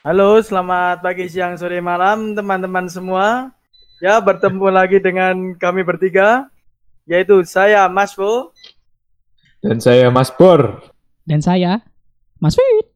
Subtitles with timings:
[0.00, 3.52] Halo, selamat pagi, siang, sore, malam teman-teman semua.
[4.00, 6.48] Ya, bertemu lagi dengan kami bertiga,
[7.04, 8.48] yaitu saya Mas Bo.
[9.60, 10.80] Dan saya Mas Bor.
[11.28, 11.84] Dan saya,
[12.40, 12.88] Mas Fit.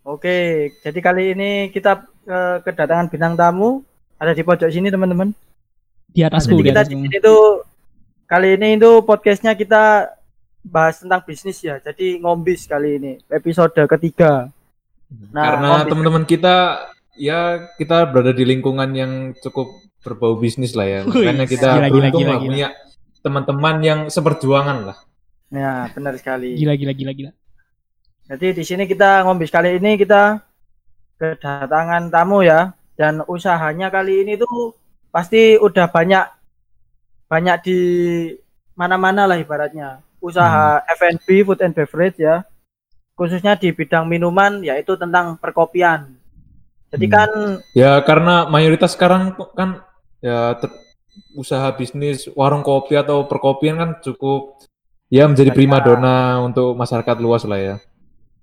[0.00, 0.36] Oke,
[0.80, 3.84] jadi kali ini kita eh, kedatangan bintang tamu
[4.16, 5.36] ada di pojok sini teman-teman.
[6.08, 6.96] Di Nah, atasku, jadi di kita atasku.
[6.96, 7.42] di sini tuh
[8.24, 10.16] kali ini itu podcastnya kita
[10.64, 11.76] bahas tentang bisnis ya.
[11.76, 14.48] Jadi ngombis kali ini episode ketiga.
[15.10, 16.86] Nah, Karena teman-teman kita
[17.18, 21.00] ya kita berada di lingkungan yang cukup berbau bisnis lah ya.
[21.04, 22.48] Wih, Makanya kita gila, gila, beruntung gila, lah gila.
[22.50, 22.68] punya
[23.20, 24.96] teman-teman yang seperjuangan lah.
[25.50, 26.54] Ya, benar sekali.
[26.56, 27.30] Gila, gila, gila, gila.
[28.30, 30.38] Jadi di sini kita ngombis kali ini kita
[31.18, 34.72] kedatangan tamu ya dan usahanya kali ini tuh
[35.10, 36.24] pasti udah banyak
[37.26, 37.78] banyak di
[38.78, 42.46] mana-mana lah ibaratnya usaha F&B food and beverage ya
[43.20, 46.16] khususnya di bidang minuman yaitu tentang perkopian.
[46.88, 47.12] Jadi Hmm.
[47.12, 47.30] kan
[47.76, 49.84] Ya karena mayoritas sekarang kan
[50.24, 50.72] ya ter-
[51.36, 54.56] usaha bisnis warung kopi atau perkopian kan cukup
[55.12, 55.58] ya menjadi Banyak.
[55.60, 57.76] primadona untuk masyarakat luas lah ya.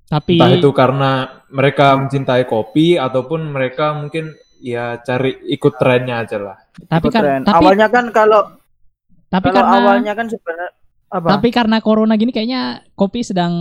[0.08, 1.12] Tapi Entah itu karena
[1.50, 4.32] mereka mencintai kopi ataupun mereka mungkin
[4.62, 6.58] ya cari ikut trennya aja lah.
[6.86, 7.42] tapi ikut kan tren.
[7.42, 8.42] tapi awalnya kan kalau
[9.28, 10.70] tapi kalau karena awalnya kan sebenarnya
[11.10, 11.28] apa?
[11.34, 12.62] tapi karena corona gini kayaknya
[12.94, 13.54] kopi sedang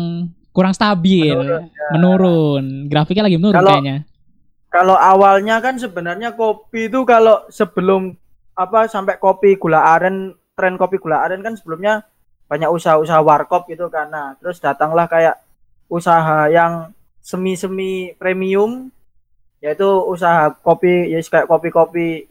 [0.57, 2.65] kurang stabil, Menurun, menurun.
[2.89, 3.97] Grafiknya lagi menurun Kalau- kayaknya.
[4.73, 8.13] Kalau awalnya kan sebenarnya kopi itu kalau sebelum
[8.57, 12.05] apa sampai kopi gula aren, tren kopi gula aren kan sebelumnya
[12.49, 15.41] banyak usaha-usaha warkop gitu karena terus datanglah kayak
[15.89, 16.93] usaha yang
[17.25, 18.89] semi-semi premium
[19.65, 22.29] yaitu usaha kopi ya kayak kopi-kopi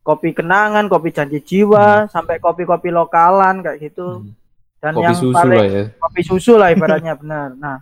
[0.00, 4.24] kopi kenangan, kopi janji jiwa, sampai kopi-kopi lokalan kayak gitu.
[4.24, 4.32] Hmm.
[4.80, 5.84] Dan Kopi yang susu paling lah ya.
[5.94, 7.52] kopi susu lah ibaratnya benar.
[7.52, 7.78] Nah,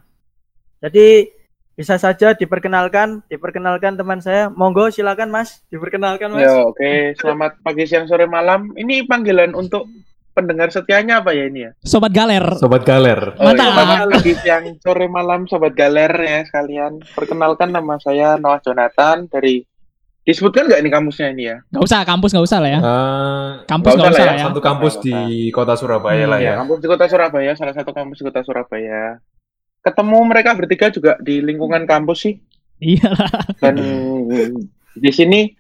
[0.79, 1.31] jadi
[1.73, 4.51] bisa saja diperkenalkan, diperkenalkan teman saya.
[4.51, 6.43] Monggo silakan Mas, diperkenalkan Mas.
[6.43, 7.15] Ya, oke.
[7.15, 8.75] Selamat pagi, siang, sore, malam.
[8.75, 9.87] Ini panggilan untuk
[10.35, 11.71] pendengar setianya apa ya ini ya?
[11.83, 12.43] Sobat galer.
[12.59, 13.39] Sobat Galer.
[13.39, 13.63] Oh, Mantap.
[13.65, 16.99] ya, selamat pagi, siang, sore, malam, sobat galer ya sekalian.
[17.15, 19.63] Perkenalkan nama saya Noah Jonathan dari
[20.29, 21.57] disebutkan nggak ini kampusnya ini ya?
[21.67, 22.79] Gak usah kampus gak usah lah ya.
[22.79, 24.45] Eh, Kampus nggak gak usah usah lah lah ya.
[24.45, 25.17] satu kampus di
[25.49, 26.47] kota Surabaya Hmm, lah ya.
[26.47, 29.03] Ya, kampus di kota Surabaya, salah satu kampus di kota Surabaya.
[29.81, 32.35] Ketemu mereka bertiga juga di lingkungan kampus sih.
[32.77, 33.33] Iya lah.
[33.59, 33.75] Dan
[34.95, 35.51] di sini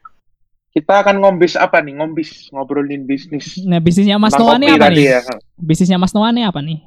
[0.68, 1.96] kita akan ngombis apa nih?
[1.96, 3.58] Ngombis, ngobrolin bisnis.
[3.60, 5.06] Nah, bisnisnya Mas Noah nih apa tadi nih?
[5.08, 5.20] ya.
[5.56, 6.78] Bisnisnya Mas Noah nih apa nih?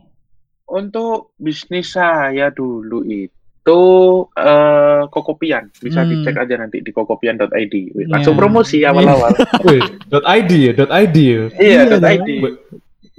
[0.63, 3.81] Untuk bisnis saya dulu itu
[4.33, 5.71] eh kokopian.
[5.73, 6.09] Bisa Hmm.
[6.11, 7.49] dicek aja nanti di kokopian.id.
[7.49, 8.11] Wih, Iya.
[8.11, 9.31] Langsung promosi awal-awal.
[9.65, 9.81] Wih,
[10.11, 11.43] .id ya, .id ya.
[11.55, 12.29] iya, Iya, .id.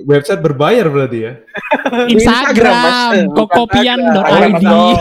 [0.03, 1.33] Website berbayar berarti ya.
[2.15, 4.63] Instagram, kokopian.id.
[4.63, 4.97] Instagram.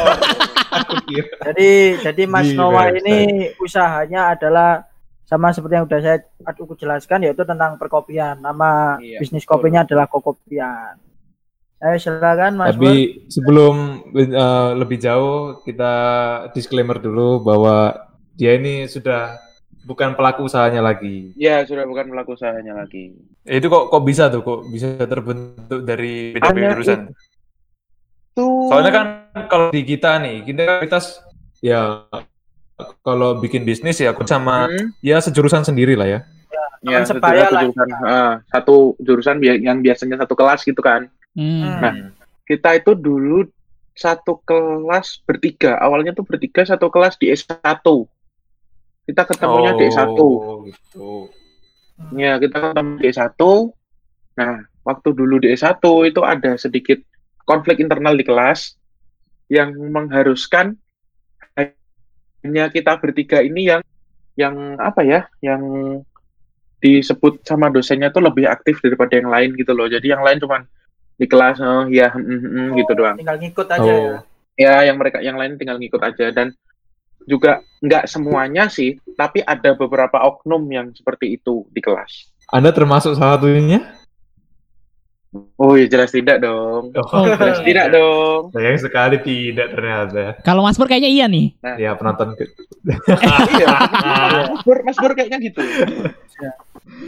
[1.41, 2.99] Jadi jadi Mas Di Noah website.
[3.01, 3.17] ini
[3.57, 4.87] usahanya adalah
[5.21, 8.35] sama seperti yang udah saya aku jelaskan yaitu tentang perkopian.
[8.37, 9.51] Nama Iya, bisnis betul.
[9.57, 10.95] kopinya adalah Kokopian.
[11.81, 12.77] Ayo silakan Mas.
[12.77, 15.93] Tapi sebelum eh, lebih jauh kita
[16.53, 17.97] disclaimer dulu bahwa
[18.37, 19.41] dia ini sudah
[19.81, 21.33] bukan pelaku usahanya lagi.
[21.33, 23.17] Ya, sudah bukan pelaku usahanya lagi.
[23.49, 26.99] Eh, Itu kok kok bisa tuh kok bisa terbentuk dari beda-beda Hanya jurusan.
[28.37, 28.69] Tuh.
[28.69, 29.05] Soalnya kan
[29.49, 30.99] kalau di kita nih, kita kita
[31.65, 32.05] ya
[33.01, 36.19] kalau bikin bisnis ya sama Hmm, ya sejurusan sendiri lah ya.
[36.81, 37.61] ya, sebaya satu lah.
[37.65, 41.09] jurusan, ah, satu jurusan bi- yang biasanya satu kelas gitu kan.
[41.35, 41.79] Hmm.
[41.79, 41.93] Nah,
[42.43, 43.47] kita itu dulu
[43.95, 45.79] satu kelas bertiga.
[45.79, 47.83] Awalnya tuh bertiga satu kelas di S1.
[49.07, 50.17] Kita ketemunya di S1.
[50.19, 51.31] Oh, gitu.
[52.17, 53.41] Ya, kita ketemu di S1.
[54.39, 54.53] Nah,
[54.83, 56.99] waktu dulu di S1 itu ada sedikit
[57.45, 58.79] konflik internal di kelas
[59.51, 60.79] yang mengharuskan
[62.41, 63.81] hanya kita bertiga ini yang
[64.39, 65.61] yang apa ya, yang
[66.81, 69.85] disebut sama dosennya tuh lebih aktif daripada yang lain gitu loh.
[69.85, 70.65] Jadi yang lain cuman
[71.15, 73.15] di kelas oh ya mm, mm, mm, gitu doang.
[73.17, 74.09] Tinggal ngikut aja ya.
[74.15, 74.19] Oh.
[74.59, 76.53] Ya, yang mereka yang lain tinggal ngikut aja dan
[77.25, 82.29] juga nggak semuanya sih, tapi ada beberapa oknum yang seperti itu di kelas.
[82.51, 84.01] Anda termasuk salah satunya?
[85.55, 86.91] Oh ya jelas tidak dong.
[86.91, 88.51] Oh, Jelas tidak dong.
[88.51, 90.35] sayang sekali tidak ternyata.
[90.43, 91.55] Kalau Mas Pur kayaknya iya nih.
[91.79, 92.51] Ya penonton ke-
[93.55, 93.67] iya.
[94.51, 95.63] Mas Bur, Mas Bur kayaknya gitu.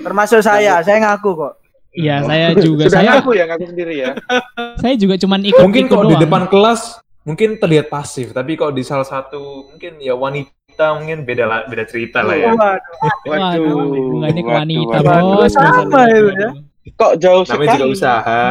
[0.07, 1.53] Termasuk saya, saya ngaku kok.
[1.93, 2.83] Iya, saya juga.
[2.85, 4.11] Sudah Saya ngaku ya, ngaku sendiri ya.
[4.81, 6.23] saya juga cuman ikut mungkin ikut kok di doang.
[6.25, 6.81] depan kelas
[7.23, 10.51] mungkin terlihat pasif, tapi kok di salah satu mungkin ya wanita
[10.97, 12.49] mungkin beda lah, beda cerita lah ya.
[12.49, 12.81] Waduh,
[13.23, 13.77] Waduh,
[14.19, 15.37] waduh, wanita, waduh.
[15.37, 15.53] bos.
[15.53, 16.49] Sama itu ya.
[16.91, 17.71] Kok jauh Namanya sekali?
[17.71, 18.41] juga usaha.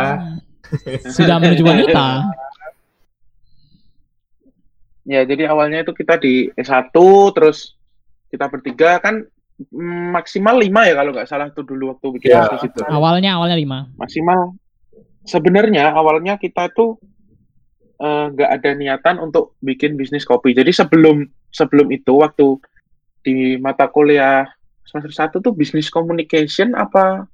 [1.04, 2.06] Sudah menuju wanita.
[5.02, 6.94] Ya, jadi awalnya itu kita di S1,
[7.34, 7.74] terus
[8.30, 9.26] kita bertiga kan
[10.12, 12.48] maksimal lima ya kalau nggak salah tuh dulu waktu bikin Ya.
[12.48, 12.80] bisnis itu.
[12.84, 13.78] Awalnya awalnya lima.
[13.96, 14.56] Maksimal.
[15.22, 16.98] Sebenarnya awalnya kita tuh
[18.02, 20.50] eh, nggak ada niatan untuk bikin bisnis kopi.
[20.56, 21.22] Jadi sebelum
[21.54, 22.58] sebelum itu waktu
[23.22, 24.48] di mata kuliah
[24.82, 27.30] semester 1 tuh bisnis communication apa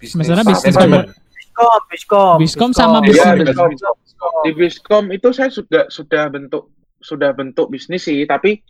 [0.00, 2.36] Sebenarnya bisnis Biskom, Biskom.
[2.36, 3.40] Biskom sama Biskom.
[3.40, 3.96] Biskom.
[4.44, 6.68] di Biskom itu saya sudah sudah bentuk
[7.00, 8.60] sudah bentuk bisnis sih, tapi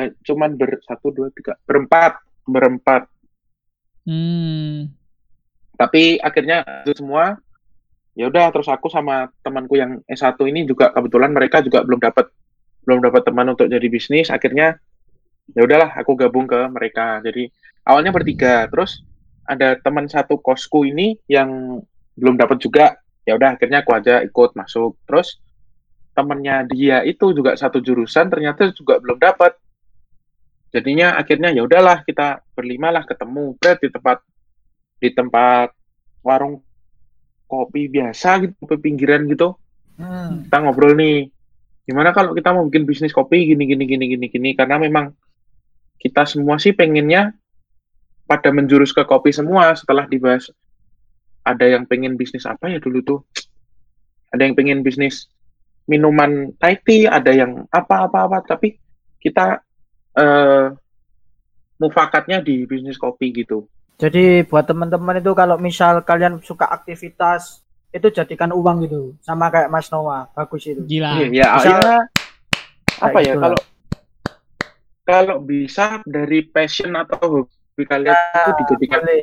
[0.00, 3.08] eh, cuman ber satu dua tiga berempat berempat.
[4.04, 4.92] Hmm.
[5.74, 7.40] Tapi akhirnya itu semua
[8.14, 12.30] ya udah terus aku sama temanku yang S1 ini juga kebetulan mereka juga belum dapat
[12.86, 14.30] belum dapat teman untuk jadi bisnis.
[14.30, 14.78] Akhirnya
[15.52, 17.18] ya udahlah aku gabung ke mereka.
[17.24, 17.50] Jadi
[17.84, 19.02] awalnya bertiga, terus
[19.44, 21.80] ada teman satu kosku ini yang
[22.16, 23.00] belum dapat juga.
[23.24, 25.00] Ya udah akhirnya aku aja ikut masuk.
[25.08, 25.40] Terus
[26.14, 29.56] temennya dia itu juga satu jurusan ternyata juga belum dapat.
[30.74, 34.18] Jadinya akhirnya ya udahlah kita berlima lah ketemu Bret, di tempat
[34.98, 35.70] di tempat
[36.26, 36.58] warung
[37.46, 39.54] kopi biasa gitu, kopi pinggiran gitu.
[39.94, 40.50] Hmm.
[40.50, 41.30] Kita ngobrol nih,
[41.84, 45.12] gimana kalau kita mau bikin bisnis kopi gini gini gini gini gini karena memang
[46.00, 47.36] kita semua sih pengennya
[48.24, 50.48] pada menjurus ke kopi semua setelah dibahas
[51.44, 53.20] ada yang pengen bisnis apa ya dulu tuh
[54.32, 55.28] ada yang pengen bisnis
[55.84, 58.80] minuman Thai tea ada yang apa apa apa tapi
[59.20, 59.60] kita
[60.14, 60.64] eh
[61.76, 68.10] mufakatnya di bisnis kopi gitu Jadi buat teman-teman itu kalau misal kalian suka aktivitas itu
[68.10, 70.82] jadikan uang gitu sama kayak Mas Noah bagus itu.
[70.82, 71.14] Gila.
[71.14, 71.98] Iya, ya, Misal- ya,
[72.98, 73.42] apa ya itulah.
[73.54, 73.60] kalau
[75.04, 79.22] kalau bisa dari passion atau hobi kalian itu dijadikan Boleh.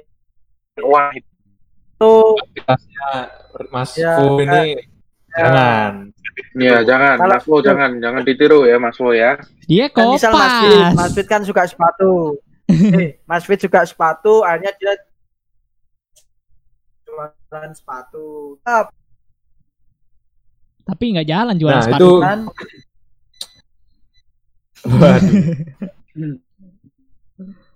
[0.80, 3.08] uang Itu Aktivitasnya
[3.68, 4.80] Mas Ya, Fu ini
[5.34, 5.94] jangan.
[6.54, 9.36] ya jangan Kalau- Mas Wo jangan jangan ditiru ya Mas Wo ya
[9.66, 10.84] Dia kan misal Mas Fit.
[10.96, 12.36] Mas Fit kan suka sepatu.
[12.98, 14.94] eh, Mas Fit suka sepatu, akhirnya dia
[17.06, 18.56] jualan sepatu.
[20.82, 22.08] Tapi nggak jalan jualan Nah, sepatu.
[22.10, 22.40] itu- kan
[24.82, 25.30] Waduh.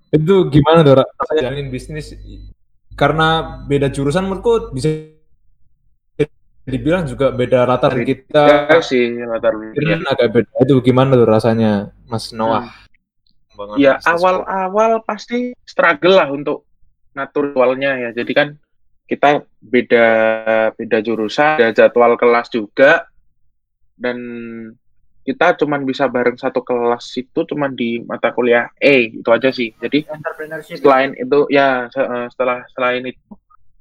[0.09, 1.05] itu gimana Dora?
[1.37, 2.17] Jalanin bisnis
[2.95, 3.27] karena
[3.67, 4.89] beda jurusan menurutku bisa
[6.65, 8.69] dibilang juga beda latar kita.
[8.73, 10.09] ya sih latar belakangnya.
[10.09, 10.49] agak beda.
[10.65, 12.69] Itu gimana tuh rasanya, Mas Noah?
[13.55, 16.67] Bangun ya awal-awal pasti struggle lah untuk
[17.15, 18.47] ngatur jadwalnya ya jadi kan
[19.07, 20.07] kita beda
[20.75, 23.07] beda jurusan ada jadwal kelas juga
[23.95, 24.17] dan
[25.25, 29.71] kita cuman bisa bareng satu kelas itu cuman di mata kuliah E itu aja sih
[29.79, 30.83] jadi entrepreneurship.
[30.83, 33.33] selain itu ya eh, setelah selain itu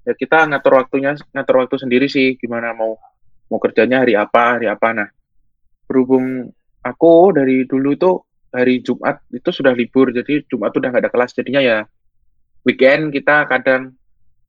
[0.04, 3.00] ya kita ngatur waktunya ngatur waktu sendiri sih gimana mau
[3.48, 4.88] mau kerjanya hari apa hari apa.
[4.92, 5.08] Nah
[5.88, 6.48] berhubung
[6.84, 8.16] aku dari dulu tuh
[8.52, 11.30] hari Jumat itu sudah libur jadi Jumat tuh udah nggak ada kelas.
[11.32, 11.78] Jadinya ya
[12.68, 13.96] weekend kita kadang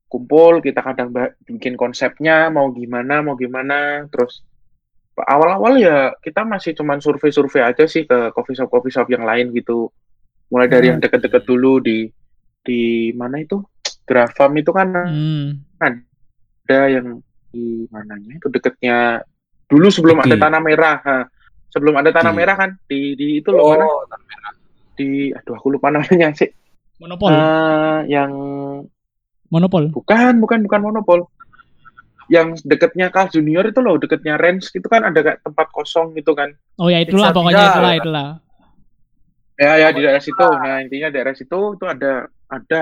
[0.06, 1.10] kumpul kita kadang
[1.42, 4.04] bikin konsepnya mau gimana mau gimana.
[4.12, 4.44] Terus
[5.16, 9.50] awal-awal ya kita masih cuman survei-survei aja sih ke coffee shop coffee shop yang lain
[9.56, 9.88] gitu.
[10.52, 12.06] Mulai dari yang deket-deket dulu di
[12.62, 13.62] di mana itu
[14.06, 15.60] Grafam itu kan Hmm.
[15.76, 17.18] ada yang
[17.50, 19.20] di mananya itu deketnya
[19.66, 20.26] dulu sebelum Iki.
[20.28, 21.16] ada tanah merah ha.
[21.68, 22.38] sebelum ada tanah Iki.
[22.38, 24.02] merah kan di di itu loh mana Oh,
[24.94, 26.48] di aduh aku lupa namanya sih
[26.96, 27.28] Monopol.
[27.28, 28.30] Eh, yang
[29.46, 29.90] Monopol.
[29.90, 31.20] bukan bukan bukan monopol
[32.26, 36.32] yang deketnya Carl Junior itu loh deketnya Rens itu kan ada kayak tempat kosong gitu
[36.32, 38.28] kan Oh ya itulah Bisa pokoknya itulah itulah.
[39.56, 42.80] ya ya di daerah situ nah intinya daerah situ itu ada ada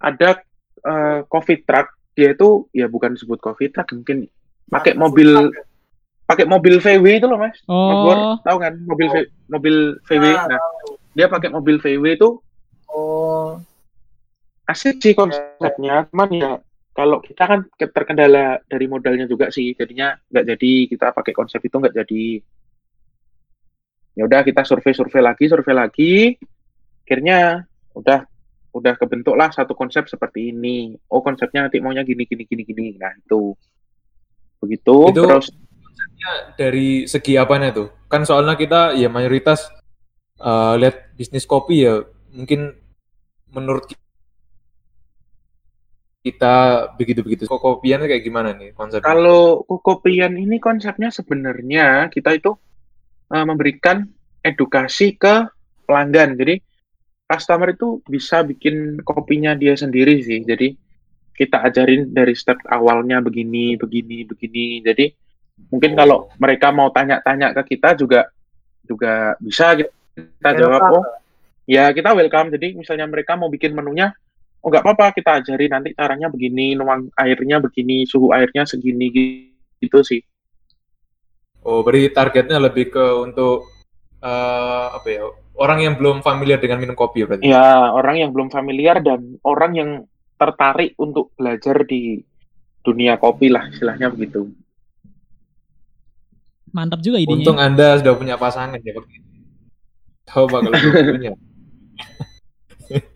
[0.00, 0.40] ada
[0.80, 1.92] eh, coffee truck.
[2.16, 4.26] Dia itu ya bukan disebut coffee truck mungkin
[4.66, 5.54] pakai mobil
[6.26, 7.58] pakai mobil VW itu loh mas.
[7.70, 9.76] Oh, tahu kan mobil V- mobil
[10.06, 10.60] VW Ya, nah
[11.14, 12.38] dia pakai mobil VW itu
[12.90, 13.62] Oh,
[14.66, 16.10] asik sih konsepnya.
[16.10, 16.58] Cuman ya
[16.90, 19.78] kalau kita kan ke- terkendala dari modalnya juga sih.
[19.78, 22.42] Jadinya nggak jadi kita pakai konsep itu nggak jadi.
[24.18, 26.14] Ya udah kita survei survei lagi survei lagi.
[27.06, 28.26] Akhirnya udah
[28.70, 32.86] udah kebentuk lah satu konsep seperti ini oh konsepnya nanti maunya gini gini gini gini
[32.98, 33.54] nah itu
[34.62, 35.50] begitu Itu- terus
[36.54, 37.88] dari segi apanya tuh?
[38.10, 39.68] Kan soalnya kita ya mayoritas
[40.40, 42.76] eh, lihat bisnis kopi ya mungkin
[43.50, 43.90] menurut
[46.20, 47.48] kita begitu-begitu.
[47.48, 49.08] Kok kopiannya kayak gimana nih konsepnya?
[49.08, 52.52] Kalau kokopian ini konsepnya sebenarnya kita itu
[53.32, 54.04] uh, memberikan
[54.44, 55.48] edukasi ke
[55.88, 56.36] pelanggan.
[56.36, 56.60] Jadi
[57.30, 60.42] customer itu bisa bikin kopinya dia sendiri sih.
[60.42, 60.74] Jadi
[61.38, 64.82] kita ajarin dari step awalnya begini, begini, begini.
[64.82, 65.06] Jadi
[65.70, 68.26] mungkin kalau mereka mau tanya-tanya ke kita juga
[68.82, 71.06] juga bisa kita jawab oh
[71.68, 74.10] ya kita welcome jadi misalnya mereka mau bikin menunya
[74.64, 79.12] oh nggak apa-apa kita ajari nanti caranya begini nuang airnya begini suhu airnya segini
[79.78, 80.24] gitu sih
[81.60, 83.68] Oh, berarti targetnya lebih ke untuk
[84.24, 85.28] eh, apa ya?
[85.60, 87.44] Orang yang belum familiar dengan minum kopi berarti.
[87.44, 89.90] ya orang yang belum familiar dan orang yang
[90.34, 92.24] tertarik untuk belajar di
[92.80, 94.48] dunia kopi lah istilahnya begitu
[96.70, 97.34] Mantap juga idenya.
[97.34, 99.04] Untung Anda sudah punya pasangan ya, Pak.
[100.24, 101.32] Coba kalau belum punya.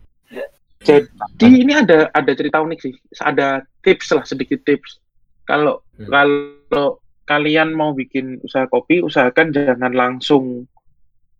[1.39, 4.99] Jadi ini ada ada cerita unik sih, ada tips lah sedikit tips.
[5.47, 6.11] Kalau Hmm.
[6.11, 10.67] kalau kalian mau bikin usaha kopi, usahakan jangan langsung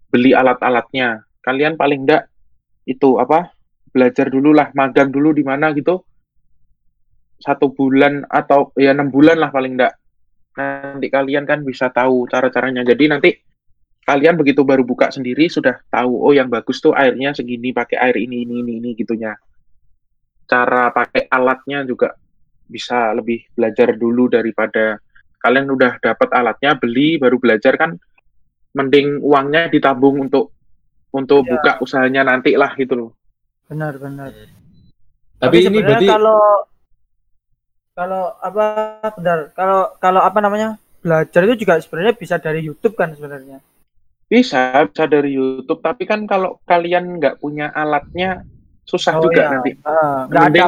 [0.10, 1.26] beli alat-alatnya.
[1.42, 2.30] Kalian paling enggak
[2.86, 3.54] itu apa?
[3.92, 6.04] Belajar dulu lah, magang dulu di mana gitu.
[7.40, 9.94] Satu bulan atau ya enam bulan lah paling enggak.
[10.56, 12.84] Nanti kalian kan bisa tahu cara-caranya.
[12.88, 13.30] Jadi nanti
[14.06, 18.16] kalian begitu baru buka sendiri sudah tahu oh yang bagus tuh airnya segini pakai air
[18.22, 19.34] ini ini ini ini gitunya
[20.46, 22.14] cara pakai alatnya juga
[22.70, 25.02] bisa lebih belajar dulu daripada
[25.42, 27.98] kalian udah dapat alatnya beli baru belajar kan
[28.76, 30.52] mending uangnya ditabung untuk
[31.10, 31.56] untuk Ya.
[31.56, 33.10] buka usahanya nanti lah gitu loh.
[33.72, 34.36] Benar benar.
[35.40, 36.40] Tapi ini sebenarnya berarti kalau
[37.96, 38.66] kalau apa
[39.16, 39.40] benar.
[39.56, 43.64] Kalau kalau apa namanya belajar itu juga sebenarnya bisa dari YouTube kan sebenarnya?
[44.28, 45.80] Bisa bisa dari YouTube.
[45.80, 48.44] Tapi kan kalau kalian nggak punya alatnya
[48.84, 49.52] susah Oh, juga iya.
[49.56, 49.72] nanti.
[49.80, 50.60] Nggak ada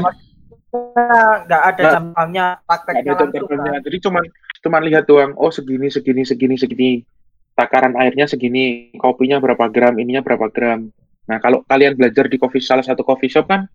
[1.48, 3.86] nggak ada nggak prakteknya ada langsung contohnya kan.
[3.88, 4.24] jadi cuman
[4.62, 6.92] cuman lihat doang oh segini segini segini segini
[7.58, 10.94] takaran airnya segini kopinya berapa gram ininya berapa gram.
[11.26, 13.66] Nah kalau kalian belajar di coffee salah satu coffee shop kan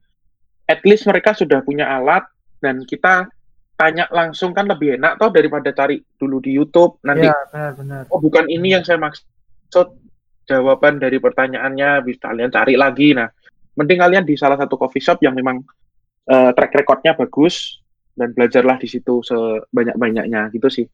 [0.70, 2.22] at least mereka sudah punya alat
[2.62, 3.26] dan kita
[3.74, 8.02] tanya langsung kan lebih enak toh daripada cari dulu di YouTube nanti Iya benar benar.
[8.14, 9.26] Oh bukan ini yang saya maksud.
[10.42, 13.14] Jawaban dari pertanyaannya bisa kalian cari lagi.
[13.14, 13.30] Nah
[13.78, 15.62] mending kalian di salah satu coffee shop yang memang
[16.30, 17.82] eh, track recordnya bagus
[18.14, 20.86] dan belajarlah di situ sebanyak banyaknya gitu sih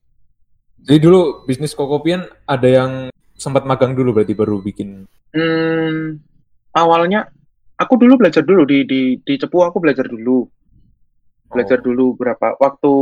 [0.85, 2.91] jadi dulu bisnis kokopian ada yang
[3.35, 5.07] sempat magang dulu berarti baru bikin.
[5.31, 6.19] hmm,
[6.75, 7.31] awalnya
[7.75, 10.47] aku dulu belajar dulu di di di Cepu aku belajar dulu
[11.49, 11.85] belajar Oh.
[11.85, 12.93] dulu berapa waktu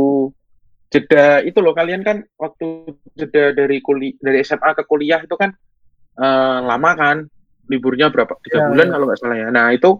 [0.87, 5.51] jeda itu loh kalian kan waktu jeda dari kuliah dari SMA ke kuliah itu kan
[6.15, 7.17] eh, lama kan
[7.67, 8.91] liburnya berapa tiga Ya, bulan ya.
[8.95, 9.99] kalau nggak salah ya nah itu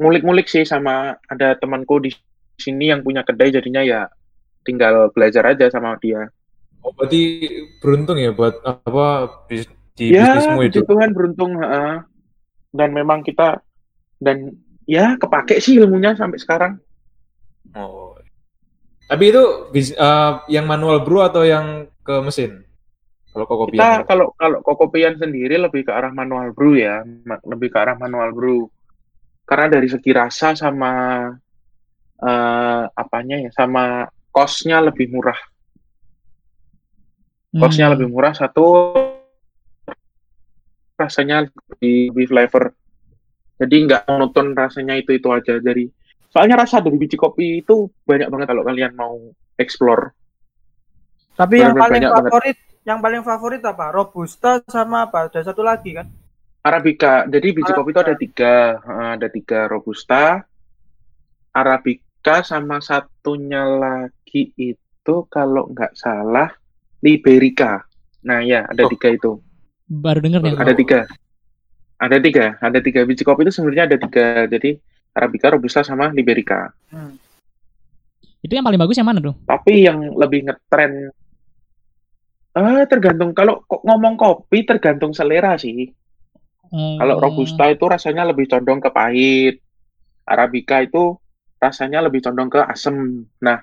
[0.00, 2.08] ngulik-ngulik sih sama ada temanku di
[2.56, 4.08] sini yang punya kedai jadinya ya
[4.64, 6.32] tinggal belajar aja sama dia
[6.86, 7.42] Oh, berarti
[7.82, 9.26] beruntung ya buat apa
[9.98, 10.78] di ya bisnismu itu.
[10.78, 12.06] puji Tuhan beruntung heeh.
[12.70, 13.58] dan memang kita
[14.22, 14.54] dan
[14.86, 16.72] ya kepake sih ilmunya sampai sekarang
[17.74, 18.14] Oh.
[19.10, 19.42] Tapi itu
[19.74, 22.62] bis- eh, yang manual brew atau yang ke mesin?
[23.34, 23.74] Kalau kokopian.
[23.76, 27.04] kita kalau kalau kokopian sendiri lebih ke arah manual brew ya
[27.44, 28.64] lebih ke arah manual brew
[29.44, 30.92] karena dari segi rasa sama
[32.16, 35.36] eh, apanya ya sama costnya lebih murah
[37.58, 37.94] costnya Hmm.
[37.98, 38.92] lebih murah satu
[40.96, 42.64] rasanya lebih, lebih flavor
[43.56, 45.88] jadi nggak monoton rasanya itu itu aja dari
[46.32, 49.16] soalnya rasa dari biji kopi itu banyak banget kalau kalian mau
[49.56, 50.12] explore
[51.36, 52.24] tapi yang paling banyak banget.
[52.32, 56.08] favorit yang paling favorit apa robusta sama apa ada satu lagi kan
[56.66, 57.22] Arabica.
[57.30, 58.10] Jadi biji kopi itu Arabica.
[58.10, 58.54] ada tiga,
[59.14, 60.42] ada tiga robusta,
[61.54, 66.50] Arabica sama satunya lagi itu kalau nggak salah
[67.00, 67.82] Liberica.
[68.26, 68.90] Nah ya ada Oh.
[68.90, 69.30] tiga itu,
[69.86, 70.54] Baru denger nih.
[70.58, 71.00] ada tiga,
[71.96, 74.44] ada tiga, ada tiga biji kopi itu sebenarnya ada tiga.
[74.46, 74.76] Jadi
[75.12, 76.68] Arabica, robusta sama Liberica.
[76.92, 77.16] Hmm.
[78.44, 79.34] Itu yang paling bagus yang mana tuh?
[79.48, 81.08] Tapi yang lebih ngetren,
[82.52, 85.88] eh tergantung kalau kok ngomong kopi tergantung selera sih.
[86.66, 86.98] Hmm.
[86.98, 89.56] Kalau robusta itu rasanya lebih condong ke pahit.
[90.26, 91.14] Arabica itu
[91.56, 93.22] rasanya lebih condong ke asam.
[93.38, 93.62] Nah,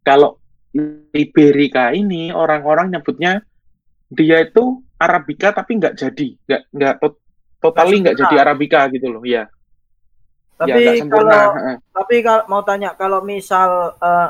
[0.00, 0.38] kalau
[1.12, 3.44] Liberica ini orang-orang nyebutnya
[4.08, 7.22] dia itu Arabica tapi nggak jadi, nggak nggak tot-
[7.60, 9.48] totally nggak jadi Arabica gitu loh, ya.
[10.62, 11.32] ya tapi sempurna.
[11.32, 11.48] kalau
[11.92, 14.28] tapi kalau mau tanya kalau misal eh,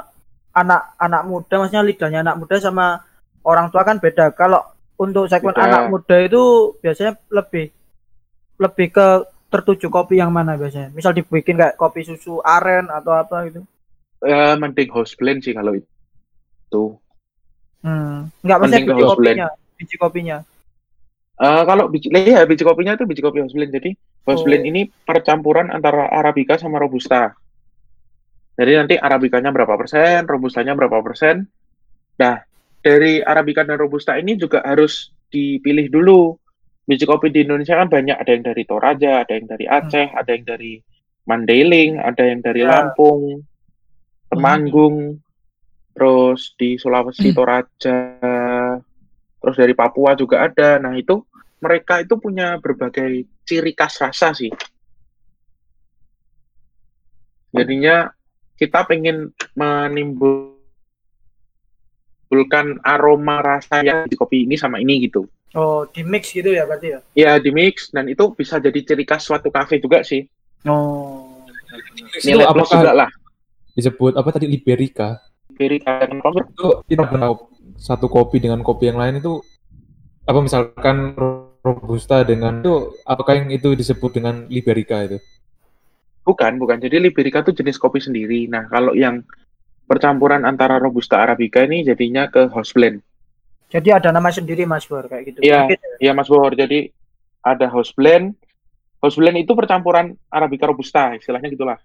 [0.56, 3.00] anak anak muda maksudnya lidahnya anak muda sama
[3.44, 4.60] orang tua kan beda kalau
[4.98, 5.66] untuk segmen Beda.
[5.66, 7.72] anak muda itu biasanya lebih
[8.60, 9.06] lebih ke
[9.52, 13.60] tertuju kopi yang mana biasanya misal dibikin kayak kopi susu aren atau apa gitu
[14.22, 15.91] Eh, mending house blend sih kalau itu.
[17.84, 18.30] Hmm.
[18.40, 20.38] nggak ke biji kopinya biji kopinya
[21.42, 23.74] Eh, kalau biji, ya biji kopinya itu biji kopi house blend.
[23.74, 23.90] Jadi
[24.28, 24.46] house Oh.
[24.46, 27.34] blend ini percampuran antara Arabica sama Robusta.
[28.54, 31.48] Jadi nanti Arabicanya berapa persen, Robustanya berapa persen.
[32.20, 32.36] Nah,
[32.84, 36.36] dari Arabica dan Robusta ini juga harus dipilih dulu
[36.84, 40.30] biji kopi di Indonesia kan banyak, ada yang dari Toraja, ada yang dari Aceh, ada
[40.30, 40.72] yang dari
[41.24, 42.70] Mandailing, ada yang dari Ya.
[42.70, 43.40] Lampung,
[44.28, 45.21] Temanggung,
[45.92, 47.98] terus di Sulawesi Toraja,
[49.40, 50.80] terus dari Papua juga ada.
[50.80, 51.24] Nah, itu
[51.62, 54.50] mereka itu punya berbagai ciri khas rasa sih.
[57.52, 58.08] Jadinya
[58.56, 60.56] kita pengen menimbulkan
[62.80, 65.28] aroma rasa yang di kopi ini sama ini gitu.
[65.52, 67.04] Oh, di mix gitu ya berarti ya?
[67.12, 70.24] Ya di mix dan itu bisa jadi ciri khas suatu kafe juga sih.
[70.64, 71.44] Oh.
[72.24, 73.10] Nilai plus apakah juga lah.
[73.72, 75.31] disebut apa tadi Liberica?
[75.62, 76.50] Liberica dan Convert.
[76.50, 77.38] Itu kita pernah
[77.78, 79.38] satu kopi dengan kopi yang lain itu
[80.26, 81.14] apa misalkan
[81.62, 85.22] robusta dengan itu apakah yang itu disebut dengan Liberica itu?
[86.26, 86.82] Bukan, bukan.
[86.82, 88.46] Jadi Liberica itu jenis kopi sendiri.
[88.50, 89.22] Nah, kalau yang
[89.86, 93.02] percampuran antara Robusta Arabica ini jadinya ke house blend.
[93.72, 95.38] Jadi ada nama sendiri Mas Bor kayak gitu.
[95.42, 95.66] Iya.
[95.66, 96.12] Mungkin Ya ya?
[96.14, 96.92] Mas Bohor, jadi
[97.42, 98.38] ada house blend.
[99.02, 101.78] House blend itu percampuran Arabica Robusta, istilahnya gitulah.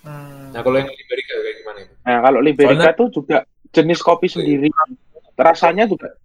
[0.00, 0.54] Hmm.
[0.56, 1.67] Nah kalau yang Liberica kayak gimana?
[2.06, 3.38] Nah, kalau Liberica Soalnya- itu juga
[3.72, 4.68] jenis kopi sendiri.
[5.38, 6.18] Rasanya juga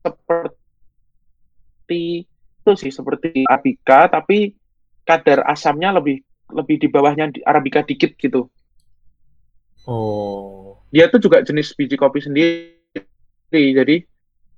[0.00, 4.54] seperti itu sih, seperti Arabica, tapi
[5.06, 8.50] kadar asamnya lebih lebih di bawahnya Arabica dikit gitu.
[9.86, 12.74] Oh, Dia tuh juga jenis biji kopi sendiri.
[13.50, 14.02] Jadi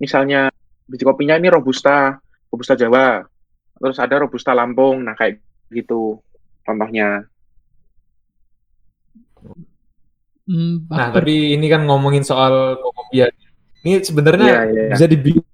[0.00, 0.48] misalnya
[0.88, 2.16] biji kopinya ini Robusta,
[2.48, 3.24] Robusta Jawa.
[3.76, 5.04] Terus ada Robusta Lampung.
[5.04, 6.20] Nah, kayak gitu
[6.64, 7.28] contohnya.
[10.48, 13.28] Hmm, nah tapi ini kan ngomongin soal kopian.
[13.84, 14.84] Ini sebenarnya iya, iya.
[14.96, 15.44] bisa dibilang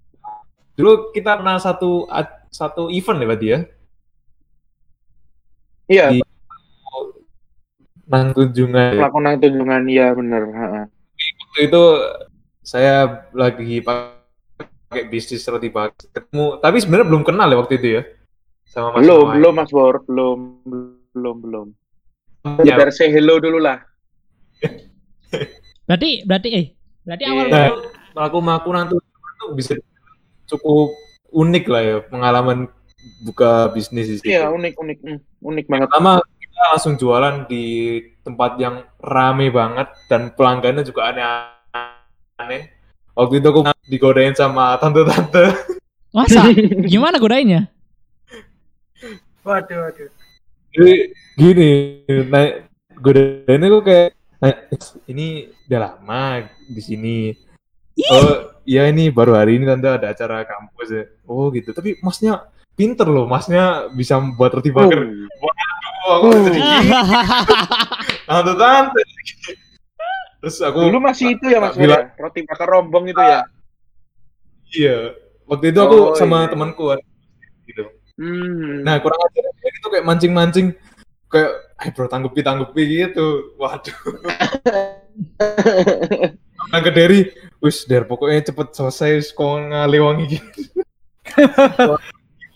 [0.75, 2.07] dulu kita pernah satu
[2.51, 3.61] satu event ya berarti ya?
[5.91, 6.23] Iya, Di-
[8.05, 9.01] Nang kunjungan.
[9.01, 10.43] melakukan tunjungan iya bener.
[10.47, 10.85] heeh.
[11.41, 11.85] Waktu itu
[12.61, 18.03] saya lagi pakai bisnis roti bakar ketemu, tapi sebenarnya belum kenal ya waktu itu ya.
[18.69, 19.35] Sama Mas Belum, Noai.
[19.41, 20.39] belum Mas Bor, belum,
[21.13, 21.67] belum, belum.
[22.65, 23.81] Ya, Biar say hello dulu lah.
[25.89, 26.67] Berarti berarti eh
[27.05, 27.47] berarti awal
[28.15, 29.75] Nah, aku aku nanti itu bisa
[30.47, 30.95] cukup
[31.35, 32.71] unik lah ya pengalaman
[33.27, 34.31] buka bisnis di situ.
[34.31, 35.89] Iya, unik, unik, mm, unik banget.
[35.91, 37.65] Pertama kita langsung jualan di
[38.23, 42.71] tempat yang rame banget dan pelanggannya juga aneh-aneh.
[43.15, 45.45] Waktu itu aku digodain sama tante-tante.
[46.17, 46.47] masa
[46.87, 47.67] gimana godainnya?
[49.43, 50.09] Waduh, waduh.
[50.75, 50.95] Jadi
[51.37, 51.71] gini,
[52.07, 52.71] naik
[53.03, 54.24] godainnya kok kayak "Eh,
[55.07, 55.27] ini
[55.67, 56.25] udah lama
[56.67, 57.17] di sini.
[58.11, 61.05] Oh, ya ini baru hari ini tante ada acara kampus ya.
[61.25, 61.71] Oh gitu.
[61.71, 64.99] Tapi masnya pinter loh, masnya bisa buat roti bakar.
[66.05, 66.61] Oh, aku jadi
[68.25, 69.01] tante-tante.
[70.45, 72.21] Terus aku Dulu masih itu ya Mas Bilang- ya?
[72.21, 73.41] roti bakar rombong itu ya.
[74.75, 74.97] iya.
[75.45, 76.51] Waktu itu aku Oh, sama iya.
[76.51, 77.01] temanku kan,
[77.65, 77.85] gitu.
[78.17, 78.81] Hmm.
[78.81, 80.67] Nah, kurang ajar dia itu kayak mancing-mancing
[81.29, 81.53] kayak
[81.85, 83.55] eh bro tanggepi tanggepi gitu.
[83.61, 83.99] Waduh.
[86.73, 87.29] Nah, ke Derry,
[87.61, 90.61] wis der pokoknya cepet selesai kok ngaliwangi gitu.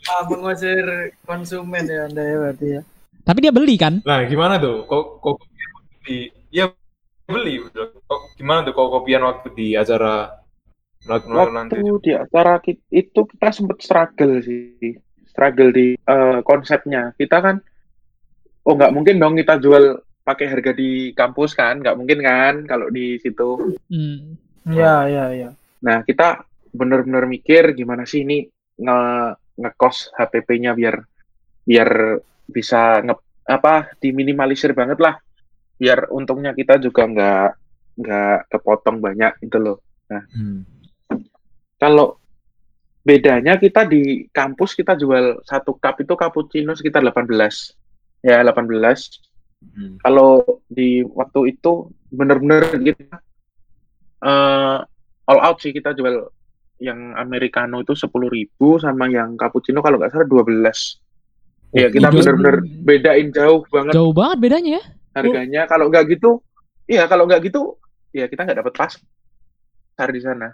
[0.08, 2.82] Ah, mengusir konsumen ya Anda ya berarti ya.
[3.28, 4.00] Tapi dia beli kan?
[4.08, 4.88] Nah, gimana tuh?
[4.88, 6.16] Kok kok waktu di
[6.48, 6.72] ya
[7.28, 7.60] beli.
[7.68, 10.32] Kok gimana tuh kok kopian waktu di acara
[11.04, 11.76] melakukan nanti?
[11.76, 12.56] Waktu di acara
[12.88, 14.96] itu kita sempet struggle sih.
[15.28, 17.12] Struggle di eh, konsepnya.
[17.20, 17.60] Kita kan,
[18.68, 19.96] oh nggak mungkin dong kita jual
[20.28, 21.80] pakai harga di kampus kan?
[21.80, 23.80] Nggak mungkin kan kalau di situ.
[23.88, 24.36] Hmm.
[24.68, 25.50] Iya, iya, iya.
[25.80, 26.44] Nah, kita
[26.76, 28.44] bener-bener mikir gimana sih ini
[28.76, 29.00] nge
[29.56, 31.00] ngekos HPP-nya biar
[31.64, 33.16] biar bisa nge
[33.48, 35.16] apa diminimalisir banget lah.
[35.80, 37.48] Biar untungnya kita juga nggak
[38.04, 39.80] nggak kepotong banyak itu loh.
[40.12, 40.68] Hmm.
[41.80, 42.20] Kalau
[43.00, 47.77] bedanya kita di kampus kita jual satu cup itu cappuccino sekitar 18.
[48.22, 48.66] Ya, 18.
[49.58, 49.98] Hmm.
[50.02, 53.18] Kalau di waktu itu bener-bener kita
[54.22, 54.78] eh,
[55.28, 56.30] all out sih kita jual
[56.78, 58.06] yang americano itu 10.000
[58.78, 61.74] sama yang cappuccino kalau nggak salah 12.
[61.74, 64.82] Ya, kita Ih, bener-bener bedain jauh banget Jauh banget bedanya ya.
[65.18, 65.62] harganya.
[65.66, 66.40] Kalau nggak gitu,
[66.86, 67.76] iya kalau nggak gitu,
[68.14, 70.48] ya kita nggak dapat pasar di sana.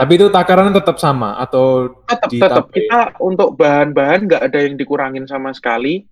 [0.00, 5.28] Tapi itu takarannya tetap sama atau tetap tetap kita untuk bahan-bahan nggak ada yang dikurangin
[5.28, 6.08] sama sekali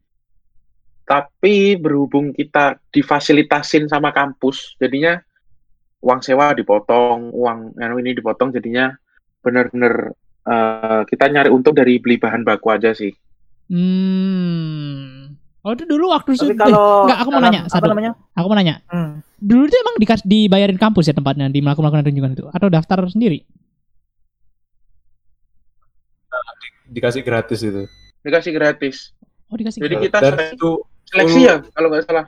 [1.08, 5.16] tapi berhubung kita difasilitasin sama kampus jadinya
[5.98, 8.92] uang sewa dipotong uang anu ini dipotong jadinya
[9.40, 10.12] benar-benar
[10.44, 13.10] eh, kita nyari untung dari beli bahan baku aja sih
[13.68, 15.36] Hmm.
[15.60, 17.88] Oh itu dulu waktu Tapi su- kalau eh, enggak, aku mau nanya apa satu.
[17.92, 18.12] namanya?
[18.32, 18.80] Aku mau nanya.
[18.88, 19.20] Hmm.
[19.36, 23.04] Dulu itu emang dikas dibayarin kampus ya tempatnya di melakukan melakukan kunjungan itu atau daftar
[23.12, 23.44] sendiri?
[26.58, 27.84] di- dikasih gratis itu.
[28.18, 28.96] dikasih gratis.
[29.48, 29.84] Oh dikasih.
[29.84, 32.26] Jadi kita Dan itu seleksi ya kalau nggak salah.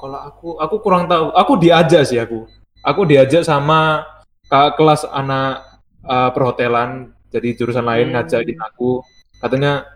[0.00, 1.28] kalau aku aku kurang tahu.
[1.36, 2.48] Aku diajak sih aku.
[2.80, 4.08] Aku diajak sama
[4.48, 5.60] kakak kelas anak
[6.08, 8.24] uh, perhotelan jadi jurusan lain Hmm.
[8.24, 9.04] ngajakin aku
[9.38, 9.86] katanya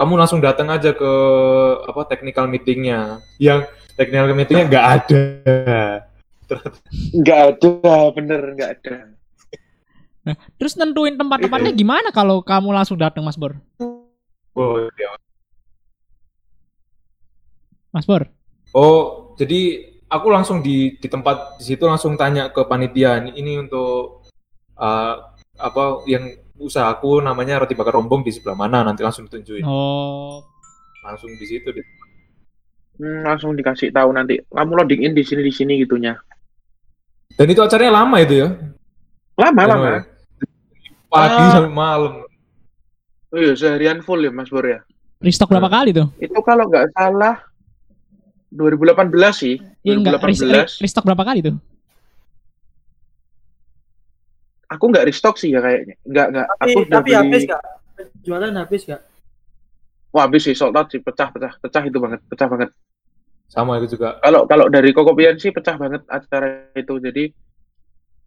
[0.00, 1.12] kamu langsung datang aja ke
[1.86, 3.62] apa technical meetingnya yang
[3.94, 5.22] technical meetingnya nggak ada
[7.12, 8.96] Nggak ada, bener nggak ada.
[10.60, 13.56] Terus nentuin tempat-tempatnya gimana kalau kamu langsung datang Mas Bor?
[14.54, 15.10] oh, ya.
[17.92, 18.24] Mas Bor.
[18.72, 19.00] oh
[19.34, 19.60] jadi
[20.06, 24.24] aku langsung di di tempat di situ langsung tanya ke panitia ini, ini untuk
[24.74, 25.14] uh,
[25.54, 26.24] apa yang
[26.54, 30.40] usaha aku namanya roti bakar rombong di sebelah mana nanti langsung ditunjukin Oh.
[31.02, 31.86] langsung di situ deh.
[32.94, 36.14] Hmm, langsung dikasih tahu nanti kamu loading in di sini di sini gitunya.
[37.32, 38.48] dan itu acaranya lama itu ya
[39.34, 39.88] Lama lama.
[39.90, 40.00] ya.
[41.08, 41.52] pagi Ah.
[41.54, 42.14] sampai malam
[43.28, 44.84] Oh iya seharian full ya Mas Bor ya.
[45.18, 46.04] Restock berapa kali tuh?
[46.18, 47.40] Itu kalau nggak salah
[48.52, 49.56] 2018 sih.
[49.82, 50.52] Enggak, res- 2018.
[50.52, 51.56] re- restock berapa kali tuh?
[54.72, 55.96] Aku nggak restock sih ya kayaknya.
[56.04, 56.46] Nggak nggak.
[56.48, 57.62] Tapi Aku udah tapi beli- habis gak?
[58.24, 59.02] Jualan habis gak?
[60.12, 62.70] Wah habis sih sold out sih pecah pecah pecah itu banget pecah banget.
[63.52, 66.96] sama itu juga Kalau kalau dari Kokopian sih pecah banget acara itu.
[66.96, 67.28] Jadi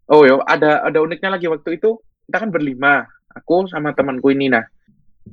[0.06, 1.98] oh ya ada ada uniknya lagi waktu itu
[2.30, 3.06] kita kan berlima.
[3.34, 4.62] Aku sama temanku ini nah.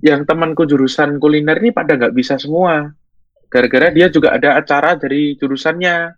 [0.02, 2.90] Yang temanku jurusan kuliner ini pada nggak bisa semua.
[3.54, 6.18] Gara-gara dia juga ada acara dari jurusannya.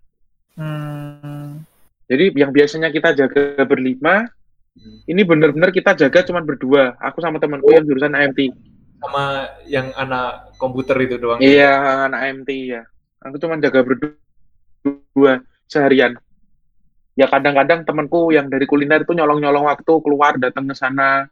[0.55, 1.67] Hmm.
[2.07, 4.23] Jadi yang biasanya kita jaga berlima,
[5.03, 6.95] ini bener-bener kita jaga cuma berdua.
[7.03, 8.55] Aku sama temanku yang jurusan AMT.
[8.95, 12.81] sama yang anak komputer itu doang Iya, anak AMT ya.
[13.21, 16.15] Aku cuma jaga berdua seharian.
[17.13, 21.27] Ya kadang-kadang temanku yang dari kuliner itu nyolong-nyolong waktu keluar datang ke sana.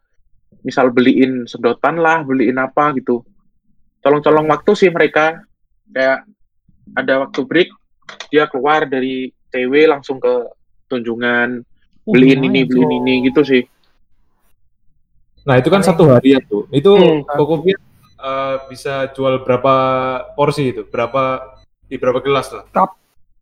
[0.61, 3.25] Misal beliin sedotan lah, beliin apa gitu.
[4.03, 5.41] Colong-colong waktu sih mereka.
[5.93, 6.25] Kayak
[6.97, 7.69] ada waktu break,
[8.27, 10.49] dia keluar dari TW langsung ke
[10.89, 11.61] Tunjungan,
[12.03, 12.51] Oh, beliin lumayan.
[12.51, 13.63] ini, beliin ini gitu sih.
[15.43, 17.27] nah itu kan satu harian tuh itu Hmm.
[17.27, 17.75] Kokopian
[18.15, 19.75] eh, bisa jual berapa
[20.35, 21.43] porsi itu berapa
[21.83, 22.63] di berapa gelas lah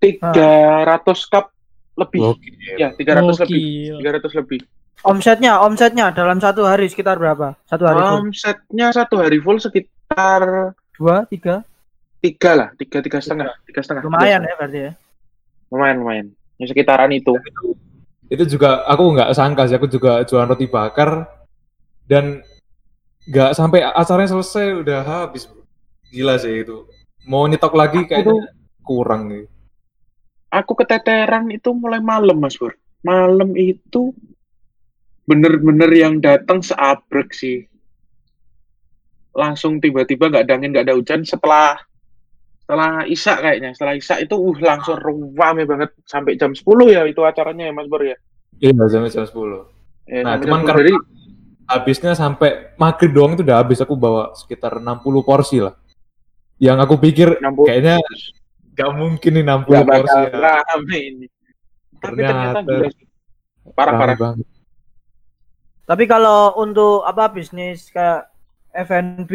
[0.01, 1.53] 300 cup
[1.93, 2.33] lebih.
[2.33, 2.49] Oke.
[2.73, 3.93] Ya, 300 lebih.
[3.93, 3.95] Gokil.
[4.01, 4.59] 300 lebih.
[5.01, 7.53] Omsetnya, omsetnya dalam satu hari sekitar berapa?
[7.69, 8.17] Satu hari full?
[8.25, 11.61] Omsetnya satu hari full sekitar Dua, tiga?
[12.21, 14.05] Tiga lah, tiga tiga setengah, tiga setengah.
[14.05, 14.91] Lumayan ya berarti ya.
[15.71, 16.27] lumayan lumayan.
[16.59, 17.33] Ya sekitaran itu.
[18.31, 21.27] itu juga aku nggak sangka sih aku juga jualan roti bakar
[22.07, 22.39] dan
[23.27, 25.67] nggak sampai acaranya selesai udah habis bro.
[26.15, 26.87] gila sih itu
[27.27, 28.39] mau nyetok lagi kayaknya
[28.87, 29.51] kurang nih
[30.51, 32.75] Aku keteteran itu mulai malam Mas Bur.
[33.07, 34.11] Malam itu
[35.23, 37.63] bener-bener yang datang seabrek sih.
[39.31, 41.79] Langsung tiba-tiba nggak ada angin, nggak ada hujan setelah
[42.71, 43.69] setelah Isya kayaknya.
[43.75, 44.95] Setelah Isya itu uh langsung
[45.35, 48.15] rame banget sampai jam 10 ya itu acaranya ya Mas Bur ya.
[48.57, 49.67] iya sampai jam 10
[50.07, 50.67] Ya, Nah, cuman jam 10.
[50.71, 50.93] karena- Jadi,
[51.67, 55.75] habisnya sampai maghrib doang itu udah habis aku bawa sekitar 60 porsi lah
[56.57, 57.95] yang aku pikir 60 kayaknya
[58.71, 60.29] nggak mungkin nih 60 nggak porsi ya.
[60.63, 61.25] rame ini.
[61.99, 62.89] Tapi ternyata Ternyata
[63.75, 64.15] Parah-parah.
[64.15, 64.47] banget.
[65.83, 68.31] Tapi kalau untuk apa bisnis kayak
[68.71, 69.31] F&B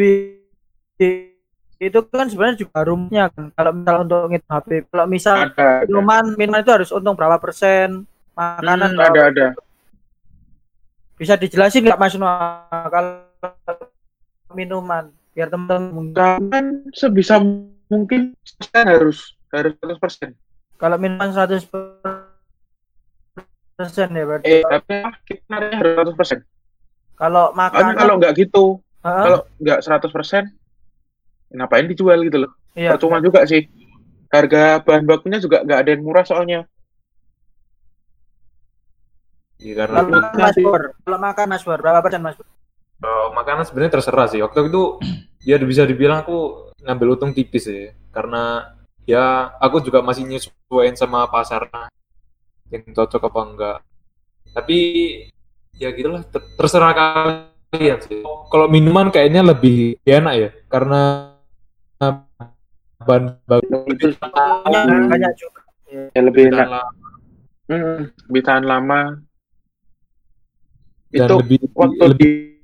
[1.77, 3.53] itu kan sebenarnya juga rumahnya kan.
[3.53, 5.85] Kalau misal untuk ngitung HP, kalau misal Ada, ada.
[5.85, 9.47] minuman minuman itu harus untung berapa persen, makanan Hmm, ada ada.
[11.13, 13.25] bisa dijelasin nggak Mas Noah kalau
[14.51, 17.41] minuman biar teman-teman Jangan sebisa
[17.87, 19.17] mungkin persen harus
[19.49, 20.33] harus 100%.
[20.75, 21.65] kalau minuman 100
[23.73, 24.93] persen ya berarti Eh, tapi
[25.25, 26.41] kita harus 100%.
[27.15, 28.63] kalau Soalnya makanan kalau nggak gitu,
[29.01, 30.66] Heeh, kalau nggak 100%, ya
[31.51, 32.51] ngapain dijual gitu loh.
[32.75, 33.67] iya Percuma juga sih.
[34.27, 36.67] Harga bahan bakunya juga nggak ada yang murah soalnya.
[39.57, 42.45] Iya, karena kalau makan Mas Pur kalau makan Mas Pur berapa persen Mas Pur
[42.97, 44.41] Kalau makanan sebenarnya terserah sih.
[44.41, 44.83] Waktu itu
[45.45, 47.93] ya bisa dibilang aku ngambil untung tipis ya.
[48.13, 48.73] Karena
[49.05, 51.89] ya aku juga masih nyesuaiin sama pasarnya
[52.73, 53.77] yang cocok apa enggak.
[54.53, 54.77] Tapi
[55.77, 58.21] ya gitulah ter- terserah kalian sih.
[58.25, 61.26] Kalau minuman kayaknya lebih enak ya karena
[61.97, 66.67] bahan baku Itu banyak, juga ya lebih enak.
[66.67, 66.93] dalam
[67.67, 69.19] Hmm, lebih tahan lama.
[71.11, 72.63] dan Itu lebih waktu lebih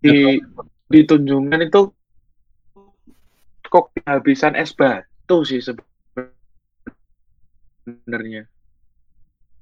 [0.00, 0.40] di, di
[0.88, 1.92] di Tunjungan itu
[3.68, 5.60] kok kehabisan es batu sih
[7.84, 8.48] sebenarnya.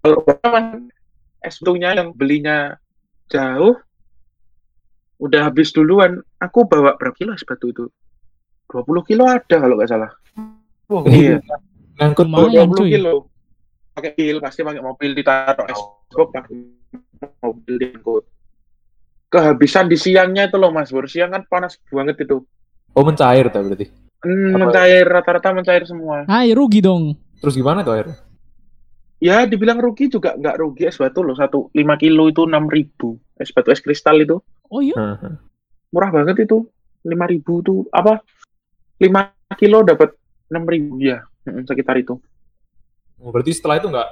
[0.07, 0.23] Kalau
[1.43, 2.79] es batunya yang belinya
[3.27, 3.75] jauh,
[5.19, 6.23] udah habis duluan.
[6.39, 7.91] Aku bawa berapa kilo es batu itu?
[8.69, 10.11] 20 kilo ada kalau nggak salah.
[10.87, 11.39] Wah, Iya.
[11.97, 12.69] Ngangkut Lumayan.
[12.71, 12.91] 20 cuy.
[12.93, 13.15] kilo.
[13.97, 15.81] Pakai mobil, pasti pakai mobil ditaruh es
[16.13, 16.55] box, pakai
[17.41, 18.25] mobil diangkut.
[19.27, 21.09] Kehabisan di siangnya itu loh Mas Bur.
[21.09, 22.45] Siang kan panas banget itu.
[22.93, 23.89] Oh mencair tak berarti.
[24.21, 26.25] Hmm, mencair rata-rata mencair semua.
[26.25, 27.17] Hai, rugi dong.
[27.41, 28.17] Terus gimana tuh akhirnya?
[29.17, 31.33] Ya, dibilang rugi juga nggak rugi es batu loh.
[31.33, 33.17] Satu lima kilo itu enam ribu.
[33.35, 34.93] Es batu es kristal itu Oh iya.
[34.95, 35.35] Heeh.
[35.89, 36.69] murah banget itu.
[37.01, 38.21] Lima ribu tuh apa?
[38.97, 40.17] Lima kilo dapat
[40.49, 42.17] enam ribu ya, sekitar itu.
[43.21, 44.11] Oh, berarti setelah itu nggak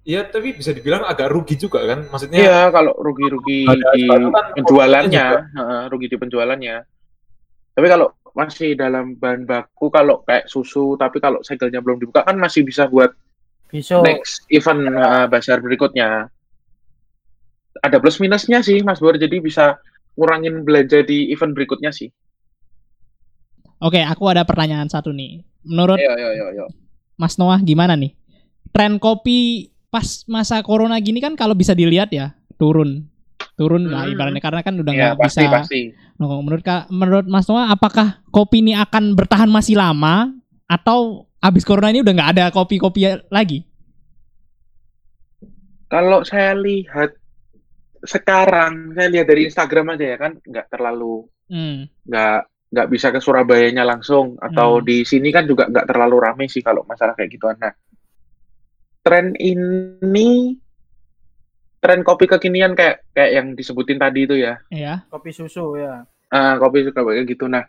[0.00, 2.08] Iya, tapi bisa dibilang agak rugi juga kan?
[2.08, 6.76] Maksudnya Iya, kalau rugi-rugi di kan penjualannya, heeh, rugi di penjualannya.
[7.76, 12.40] Tapi kalau masih dalam bahan baku, kalau kayak susu, tapi kalau segelnya belum dibuka kan
[12.40, 13.12] masih bisa buat
[13.68, 14.00] bisa.
[14.00, 14.88] next event
[15.28, 16.32] bazar berikutnya.
[17.84, 19.20] Ada plus minusnya sih, Mas Bor.
[19.20, 19.76] Jadi bisa
[20.16, 22.08] ngurangin belanja di event berikutnya sih.
[23.80, 25.40] Oke, aku ada pertanyaan satu nih.
[25.64, 26.64] Menurut Ayo, ayo, ayo, ayo.
[27.16, 28.12] Mas Noah gimana nih?
[28.70, 33.08] Tren kopi pas masa corona gini kan kalau bisa dilihat ya turun,
[33.56, 34.12] turun lah Hmm.
[34.14, 35.52] ibaratnya karena kan udah Ya, nggak pasti, bisa.
[35.52, 35.80] pasti.
[36.20, 40.28] Menurut Kak- menurut Mas Noah apakah kopi ini akan bertahan masih lama
[40.68, 43.64] atau abis corona ini udah nggak ada kopi-kopi lagi?
[45.88, 47.16] Kalau saya lihat
[48.00, 51.90] sekarang, saya lihat dari Instagram aja ya kan, nggak terlalu Hmm.
[52.70, 54.86] Nggak bisa ke Surabayanya langsung atau Hmm.
[54.86, 57.58] di sini kan juga nggak terlalu rame sih kalau masalah kayak gituan.
[57.58, 57.74] Nah,
[59.02, 60.54] tren ini
[61.80, 65.02] tren kopi kekinian kayak kayak yang disebutin tadi itu ya, Ya.
[65.08, 66.04] Kopi susu ya.
[66.30, 67.50] Ah, kopi suka kayak gitu.
[67.50, 67.64] Nah,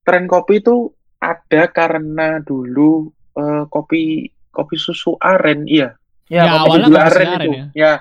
[0.00, 5.96] tren kopi itu ada karena dulu eh, kopi kopi susu aren, iya,
[6.28, 7.92] Ya, Ya, kopi awalnya gula kopi aren aren itu, ya.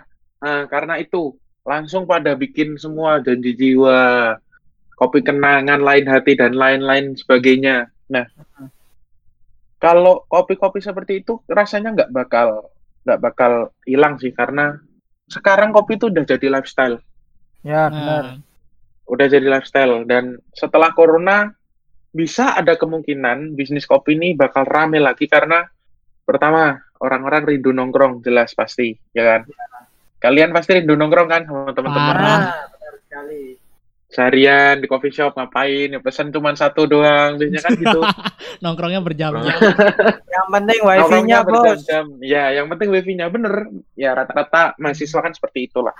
[0.41, 1.21] Nah, karena itu
[1.63, 4.35] langsung pada bikin semua janji jiwa,
[5.01, 7.89] kopi kenangan, lain hati dan lain-lain sebagainya.
[8.13, 8.29] Nah,
[9.81, 12.69] kalau kopi-kopi seperti itu rasanya nggak bakal
[13.01, 14.77] nggak bakal hilang sih karena
[15.25, 17.01] sekarang kopi itu udah jadi lifestyle,
[17.65, 18.37] ya benar.
[18.37, 18.49] Nah,
[19.09, 21.49] udah jadi lifestyle dan setelah corona
[22.13, 25.65] bisa ada kemungkinan bisnis kopi ini bakal rame lagi karena
[26.27, 29.41] pertama orang-orang rindu nongkrong jelas pasti ya kan
[30.21, 32.70] kalian pasti rindu nongkrong kan sama teman-teman Parah.
[34.11, 35.95] Seharian di coffee shop ngapain?
[35.95, 37.39] Ya pesan cuma satu doang.
[37.39, 37.99] Biasanya kan gitu.
[38.63, 39.55] Nongkrongnya berjam-jam.
[40.27, 41.47] Yang penting wifi-nya, Bos.
[41.47, 42.05] berjam-jam.
[42.19, 43.71] ya yang penting wifi-nya bener.
[43.95, 45.95] Ya rata-rata mahasiswa kan seperti itulah.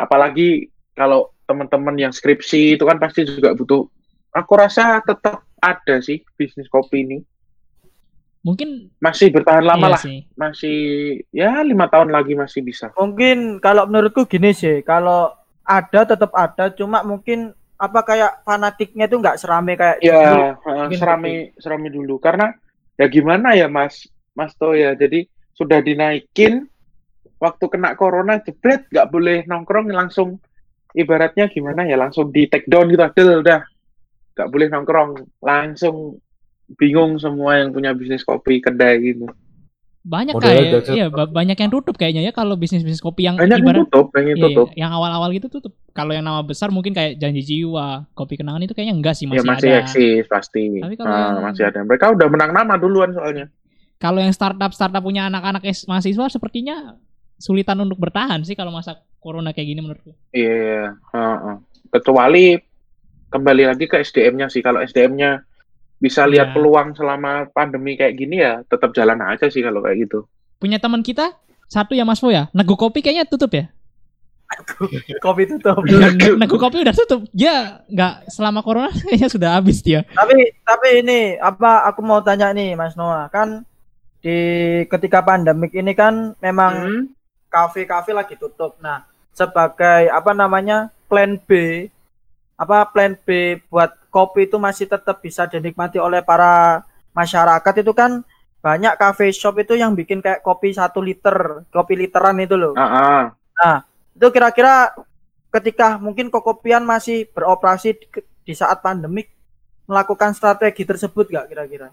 [0.00, 3.84] Apalagi kalau teman-teman yang skripsi itu kan pasti juga butuh.
[4.32, 7.18] Aku rasa tetap ada sih bisnis kopi ini.
[8.44, 10.00] Mungkin masih bertahan lama iya lah.
[10.00, 10.18] sih.
[10.36, 10.78] masih
[11.32, 12.92] ya lima tahun lagi masih bisa.
[12.92, 15.32] Mungkin kalau menurutku gini sih, kalau
[15.64, 20.12] ada tetap ada, cuma mungkin apa kayak fanatiknya itu nggak serame kayak dulu.
[20.12, 22.14] ya eh, mungkin serami serami dulu.
[22.22, 22.52] Karena
[22.94, 24.94] ya gimana ya mas mas Toya?
[24.94, 26.68] Jadi sudah dinaikin
[27.42, 30.38] waktu kena corona jebret nggak boleh nongkrong langsung
[30.94, 33.02] ibaratnya gimana ya langsung di take down gitu.
[33.02, 33.60] Adel, udah.
[34.34, 35.10] Nggak boleh nongkrong
[35.42, 36.18] langsung
[36.78, 39.28] bingung semua yang punya bisnis kopi kedai gitu
[40.04, 43.64] Banyak kayak iya ba- banyak yang tutup kayaknya ya kalau bisnis-bisnis kopi yang banyak yang
[43.64, 45.72] ibarat tutup banyak yang iya, tutup yang awal-awal gitu tutup.
[45.90, 49.40] Kalau yang nama besar mungkin kayak Janji Jiwa, Kopi Kenangan itu kayaknya enggak sih ya
[49.40, 49.80] masih, masih ada.
[49.80, 53.48] eksis pasti Tapi kalau Nah, yang- masih ada mereka udah menang nama duluan soalnya
[53.96, 57.00] Kalau yang startup startup punya anak-anak mahasiswa sepertinya
[57.34, 60.12] sulitan untuk bertahan sih kalau masa corona kayak gini menurutku.
[60.30, 61.56] Iya, heeh.
[61.90, 62.60] kecuali
[63.26, 64.60] kembali lagi ke SDM-nya sih.
[64.60, 65.40] Kalau SDM-nya
[66.04, 66.54] bisa lihat Iya.
[66.54, 70.28] peluang selama pandemi kayak gini ya, tetap jalan aja sih kalau kayak gitu.
[70.56, 71.32] Punya teman kita
[71.66, 73.72] satu ya Mas Fo ya, Nego Kopi kayaknya tutup ya.
[75.18, 75.82] Kopi tutup.
[75.82, 77.24] Ne- Nego Kopi udah tutup.
[77.32, 80.04] Dia nggak selama corona kayaknya sudah habis dia.
[80.10, 83.64] tapi tapi ini apa aku mau tanya nih Mas Noah kan
[84.20, 84.36] di
[84.86, 87.02] ketika pandemik ini kan memang Hmm,
[87.48, 88.76] kafe-kafe lagi tutup.
[88.78, 91.50] Nah, sebagai apa namanya plan B,
[92.54, 98.22] apa plan B buat kopi itu masih tetap bisa dinikmati oleh para masyarakat itu kan
[98.62, 102.78] banyak cafe shop itu yang bikin kayak kopi satu liter, kopi literan itu loh.
[102.78, 103.82] ah, ah.
[104.14, 104.94] Itu kira-kira
[105.50, 108.06] ketika mungkin kokopian masih beroperasi di,
[108.46, 109.34] di saat pandemik
[109.84, 111.90] melakukan strategi tersebut gak kira-kira?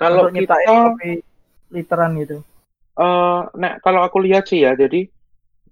[0.00, 1.20] Kalau Untuk kita, kopi
[1.70, 2.42] literan gitu.
[2.98, 5.06] eh, nah kalau aku lihat sih ya, jadi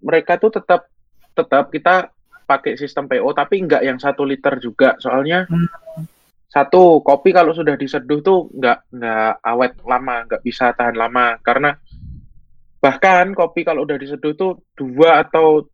[0.04, 0.86] mereka tuh tetap
[1.34, 2.14] tetap kita
[2.48, 4.96] pakai sistem PO, tapi nggak yang satu liter juga.
[4.96, 5.68] Soalnya Hmm.
[6.48, 11.76] satu kopi kalau sudah diseduh tuh nggak nggak awet lama, nggak bisa tahan lama karena
[12.80, 15.68] bahkan kopi kalau udah diseduh tuh dua atau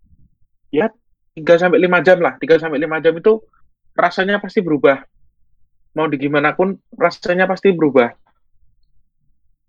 [0.74, 0.90] ya
[1.34, 2.34] 3 sampai 5 jam lah.
[2.38, 3.42] 3 sampai 5 jam itu
[3.94, 5.02] rasanya pasti berubah.
[5.94, 8.10] Mau di gimana pun rasanya pasti berubah.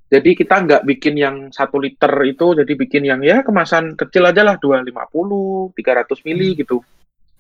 [0.06, 4.46] Jadi kita nggak bikin yang satu liter itu, jadi bikin yang ya kemasan kecil aja
[4.46, 6.86] lah 250, 300 mili gitu.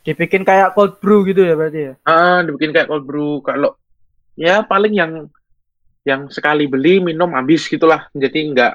[0.06, 1.94] Dibikin kayak cold brew gitu ya berarti ya.
[2.06, 3.42] Ah, dibikin kayak cold brew.
[3.42, 3.74] Kalau
[4.38, 5.12] ya paling yang
[6.06, 8.06] yang sekali beli minum habis gitulah.
[8.14, 8.74] Jadi nggak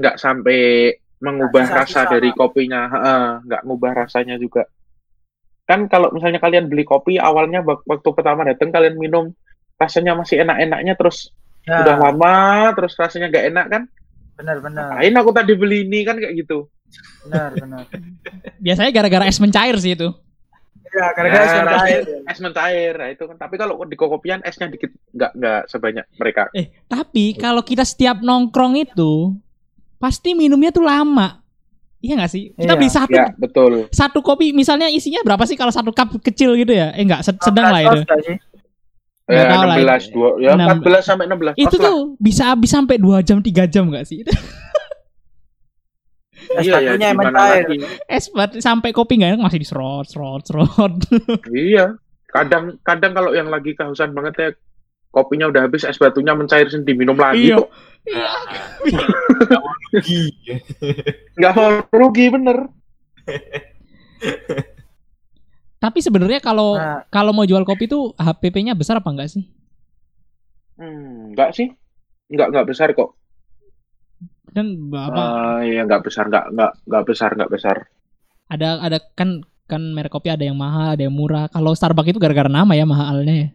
[0.00, 4.64] nggak sampai mengubah Nggak rasa dari kopinya, Heeh, nggak ngubah rasanya juga.
[5.68, 9.36] Kan kalau misalnya kalian beli kopi awalnya wak- waktu pertama datang kalian minum
[9.76, 11.28] rasanya masih enak-enaknya terus
[11.68, 12.36] Ya, udah lama
[12.72, 13.82] terus rasanya nggak enak kan?
[14.38, 14.94] benar-benar.
[14.96, 16.70] Ngapain aku tadi beli ini kan kayak gitu.
[17.26, 17.84] Benar, benar.
[18.56, 20.08] Biasanya gara-gara es mencair sih itu.
[20.90, 22.02] Ya, gara-gara Ya, es rasanya cair.
[22.24, 23.36] es mencair nah, itu kan.
[23.36, 26.42] Tapi kalau di kokopian esnya dikit nggak nggak sebanyak mereka.
[26.50, 29.36] Eh, tapi kalau kita setiap nongkrong itu
[29.96, 31.42] pasti minumnya tuh lama.
[31.98, 32.44] Iya nggak sih?
[32.52, 32.78] Kita Iya.
[32.78, 33.72] beli satu Ya betul.
[33.90, 36.90] satu kopi misalnya isinya berapa sih kalau satu cup kecil gitu ya?
[36.92, 38.00] Eh enggak, sedang lah itu.
[38.00, 38.38] Nggak?
[39.28, 41.84] Nggak Ya, tahu lah 16 dua, ya Enam- 14 sampai 16 Itu Pas lah.
[41.84, 44.24] tuh bisa habis sampai 2 jam 3 jam enggak sih?
[46.50, 47.64] Es Iya, ya, batunya emang cair.
[47.66, 47.76] lagi.
[48.06, 50.94] es bat sampai kopi enggak enak masih diserot, serot, serot.
[51.50, 51.96] Iya.
[52.26, 54.48] Kadang kadang kalau yang lagi kehausan banget ya
[55.08, 57.56] kopinya udah habis es batunya mencair sendiri diminum lagi Iya.
[57.58, 57.68] kok.
[58.04, 58.28] Iya.
[59.90, 60.22] Rugi.
[61.38, 62.58] Nggak mau rugi bener.
[65.78, 67.06] Tapi sebenarnya kalau Nah.
[67.08, 69.46] kalau mau jual kopi tuh HPP-nya besar apa enggak sih?
[70.74, 71.70] Hmm, enggak sih.
[72.26, 73.14] Enggak enggak besar kok.
[74.50, 77.76] Kan apa Ah, iya enggak besar, enggak enggak enggak besar, enggak besar.
[78.48, 81.46] ada ada kan kan merek kopi ada yang mahal, ada yang murah.
[81.46, 83.48] Kalau Starbucks itu gara-gara nama ya mahalnya ya.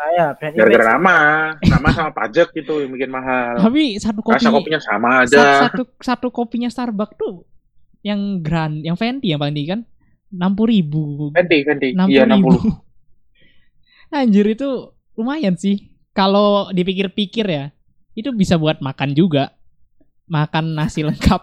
[0.00, 1.16] Nah, ya, Gara-gara nama,
[1.60, 3.58] nama sama pajak gitu yang bikin mahal.
[3.58, 5.42] Tapi satu kopi Rasa kopinya sama Sa- aja.
[5.66, 7.44] satu satu kopinya Starbucks tuh
[8.00, 9.80] yang grand, yang Venti yang paling tinggi kan
[10.30, 11.88] enam puluh ribu, Venti, Venti.
[11.92, 12.38] enam Iya, puluh 60.
[12.38, 12.70] ribu.
[14.14, 14.68] Anjir itu
[15.14, 15.90] lumayan sih.
[16.10, 17.64] Kalau dipikir-pikir ya,
[18.14, 19.54] itu bisa buat makan juga,
[20.30, 21.42] makan nasi lengkap.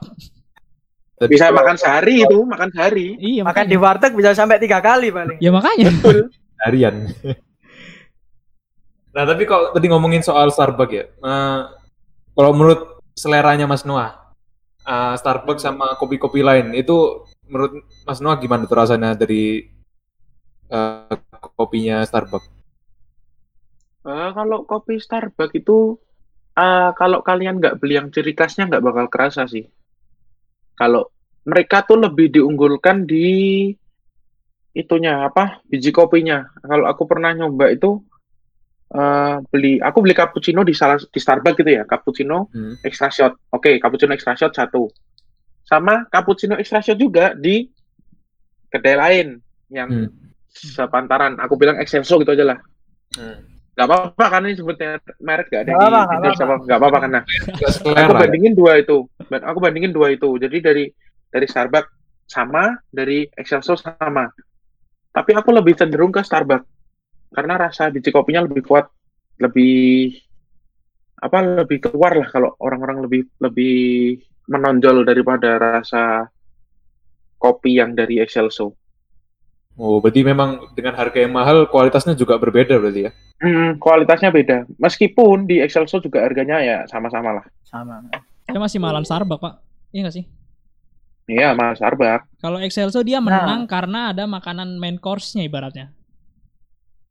[1.17, 3.17] Tapi Bisa makan sehari itu, makan sehari.
[3.17, 3.73] iya Makan makanya.
[3.73, 5.37] di warteg bisa sampai tiga kali paling.
[5.41, 5.89] Ya makanya.
[6.65, 7.09] harian.
[9.11, 11.59] nah tapi kalau tadi ngomongin soal Starbucks ya, eh,
[12.31, 14.33] kalau menurut seleranya Mas Noah,
[14.85, 19.65] eh, Starbucks sama kopi-kopi lain itu menurut Mas Noah gimana tuh rasanya dari
[20.69, 21.15] eh,
[21.57, 22.45] kopinya Starbucks?
[24.05, 25.97] Eh, kalau kopi Starbucks itu,
[26.57, 29.65] eh, kalau kalian nggak beli yang ciri khasnya nggak bakal kerasa sih.
[30.73, 31.09] Kalau
[31.47, 33.69] mereka tuh lebih diunggulkan di
[34.73, 36.45] itunya apa biji kopinya.
[36.61, 38.01] Kalau aku pernah nyoba itu
[38.87, 42.79] eh, beli, aku beli cappuccino di salah di Starbucks gitu ya, cappuccino Hmm.
[42.81, 43.35] extra shot.
[43.51, 44.87] Oke, cappuccino extra shot satu.
[45.67, 47.67] Sama cappuccino extra shot juga di
[48.71, 49.27] kedai lain
[49.67, 50.31] yang Hmm.
[50.47, 51.35] sepantaran.
[51.43, 52.59] Aku bilang excelso gitu aja lah.
[53.19, 53.56] Hmm.
[53.77, 56.97] Gak apa-apa kan ini sebutnya merek gak ada Nggak di apa nggak apa-apa.
[57.05, 59.05] Nggak Aku bandingin dua itu.
[59.29, 60.33] Aku bandingin dua itu.
[60.41, 60.85] Jadi dari
[61.29, 64.25] dari Starbucks sama, dari Excelso sama.
[65.13, 66.65] Tapi aku lebih cenderung ke Starbucks
[67.37, 68.89] karena rasa biji kopinya lebih kuat,
[69.45, 70.15] lebih
[71.17, 73.77] apa lebih keluar lah kalau orang-orang lebih lebih
[74.49, 76.25] menonjol daripada rasa
[77.37, 78.73] kopi yang dari Excelso.
[79.77, 83.11] Oh, berarti memang dengan harga yang mahal kualitasnya juga berbeda berarti ya?
[83.37, 84.65] Hmm, kualitasnya beda.
[84.81, 87.45] Meskipun di Excelso juga harganya ya sama-sama lah.
[87.61, 88.01] Sama.
[88.49, 89.53] Dia masih malam Starbucks, Pak.
[89.93, 90.25] Iya nggak sih?
[91.29, 92.41] Iya, Mas Starbucks.
[92.41, 95.93] Kalau Excelso dia menang karena ada makanan main course-nya ibaratnya.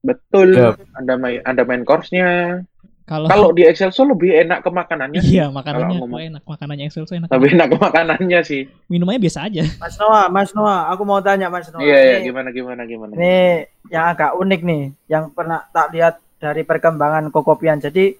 [0.02, 0.58] Betul.
[0.58, 0.74] Ya.
[0.98, 2.62] Ada main ada main course-nya.
[3.06, 5.22] Kalau Kalau di Excelso lebih enak ke makanannya.
[5.22, 5.38] sih.
[5.38, 6.18] iya makanannya kalau ngomong.
[6.18, 7.30] oh, enak, makanannya Excelso enak.
[7.30, 8.62] Lebih enak ke makanannya sih.
[8.90, 9.62] Minumannya biasa aja.
[9.78, 11.86] Mas Noah, Mas Noah, aku mau tanya Mas Noah.
[11.86, 13.14] Iya, iya, gimana gimana gimana.
[13.14, 17.78] Ini yang agak unik nih, yang pernah tak lihat dari perkembangan Kokopian.
[17.78, 18.10] Jadi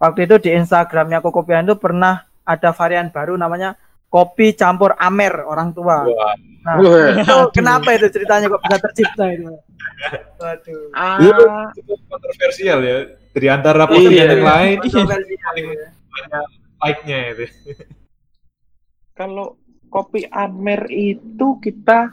[0.00, 3.76] waktu itu di Instagramnya Kokopian itu pernah ada varian baru namanya
[4.08, 6.08] kopi campur amer orang tua.
[6.08, 6.32] Wah.
[6.64, 7.12] Nah, Wah.
[7.12, 9.52] itu kenapa itu ceritanya kok bisa tercipta itu?
[10.40, 10.96] Waduh.
[10.96, 13.04] Ah, Cukup kontroversial ya.
[13.34, 14.30] Dari antara podcast Iya.
[14.30, 16.40] yang lain, Kontroversial ya.
[16.80, 17.44] like-nya itu.
[19.18, 19.58] kalau
[19.88, 22.10] kopi Amer itu kita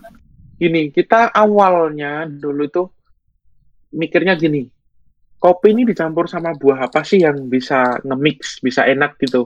[0.56, 2.84] gini, kita awalnya dulu itu
[3.92, 4.66] mikirnya gini.
[5.38, 9.42] Kopi ini dicampur sama buah apa sih yang bisa nge-mix, bisa enak gitu.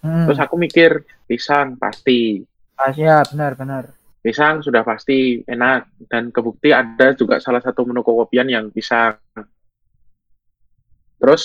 [0.00, 0.90] Hmm, Terus aku mikir
[1.24, 2.44] pisang pasti.
[2.78, 3.84] ah, ya, benar benar.
[4.18, 9.16] pisang sudah pasti enak dan kebukti ada juga salah satu menu kokopian yang pisang.
[11.18, 11.42] Terus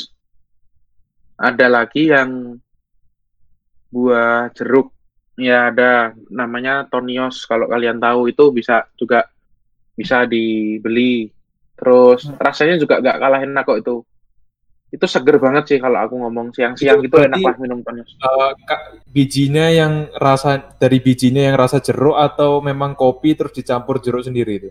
[1.36, 2.58] ada lagi yang
[3.90, 4.90] buah jeruk.
[5.34, 9.26] Ya ada namanya Tonios kalau kalian tahu itu bisa juga
[9.98, 11.34] bisa dibeli.
[11.74, 12.38] Terus Hmm.
[12.38, 13.96] rasanya juga nggak kalah enak kok itu.
[14.94, 17.82] Itu seger banget sih kalau aku ngomong siang-siang Itu gitu enak lah minum.
[17.82, 23.98] Eh, ka- bijinya yang rasa dari bijinya yang rasa jeruk atau memang kopi terus dicampur
[23.98, 24.70] jeruk sendiri itu?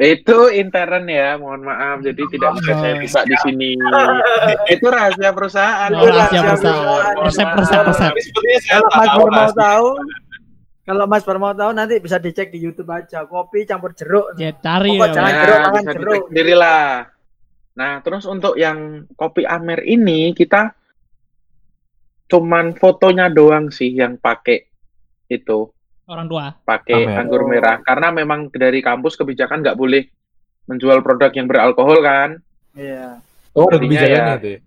[0.00, 2.00] Itu intern ya, mohon maaf.
[2.00, 3.00] Jadi tidak bisa saya Oh.
[3.04, 3.70] buka di sini.
[4.72, 5.90] itu rahasia perusahaan.
[5.92, 7.14] Oh, rahasia rahasia perusahaan.
[7.52, 8.14] perusahaan.
[8.16, 9.88] Resep, resep, Kalau Mas tahu Pur mau tahu,
[10.88, 13.28] kalau Mas Pur mau tahu nanti bisa dicek di YouTube aja.
[13.28, 14.40] Kopi campur jeruk.
[14.40, 15.12] Ya cari ya.
[15.12, 16.00] jangan jeruk, makan bisa jeruk.
[16.08, 16.86] dicek sendiri lah.
[17.76, 20.72] Nah, terus untuk yang kopi Amer ini kita
[22.24, 24.64] cuman fotonya doang sih yang pakai
[25.28, 25.68] itu,
[26.10, 26.50] Orang tua.
[26.60, 27.22] pakai Amer.
[27.22, 27.78] anggur merah.
[27.80, 30.10] Karena memang dari kampus kebijakan nggak boleh
[30.66, 32.42] menjual produk yang beralkohol kan.
[32.74, 33.22] Iya.
[33.54, 34.58] Oh, ada kebijakannya ya- ya?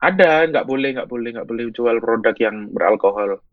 [0.00, 3.44] Ada, nggak boleh, nggak boleh, nggak boleh jual produk yang beralkohol.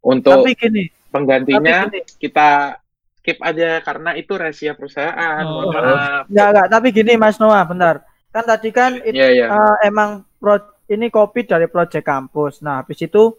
[0.00, 2.00] Untuk Tapi gini, tapi penggantinya gini.
[2.14, 2.78] kita
[3.18, 5.42] skip aja karena itu rahasia perusahaan.
[5.42, 5.66] Oh.
[5.66, 6.30] Maaf.
[6.30, 8.06] Enggak, enggak, tapi gini Mas Noah, bentar.
[8.30, 9.46] Kan tadi kan itu Iya, iya.
[9.50, 12.62] eh, emang pro- ini kopi dari project kampus.
[12.62, 13.34] Nah, habis itu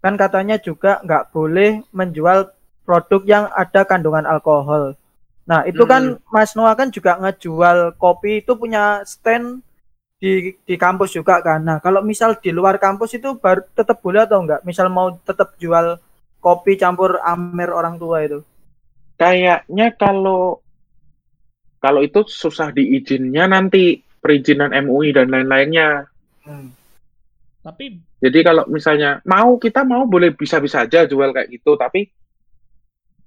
[0.00, 2.48] kan katanya juga nggak boleh menjual
[2.88, 4.96] produk yang ada kandungan alkohol.
[5.44, 9.60] Nah, itu kan Mas Noah kan juga ngejual kopi itu punya stand
[10.20, 11.64] di di kampus juga kan.
[11.64, 14.62] Nah, kalau misal di luar kampus itu baru tetap boleh atau enggak?
[14.62, 15.96] Misal mau tetap jual
[16.40, 18.40] kopi campur amer orang tua itu.
[19.20, 20.64] Kayaknya kalau
[21.80, 26.04] kalau itu susah diizinnya nanti perizinan MUI dan lain-lainnya.
[26.44, 26.76] Hmm.
[27.64, 32.04] Tapi Jadi kalau misalnya mau kita mau boleh bisa-bisa aja jual kayak gitu, tapi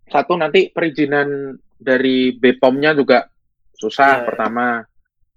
[0.05, 3.25] satu nanti perizinan dari BPOM-nya juga
[3.73, 4.25] susah Iya.
[4.29, 4.67] pertama.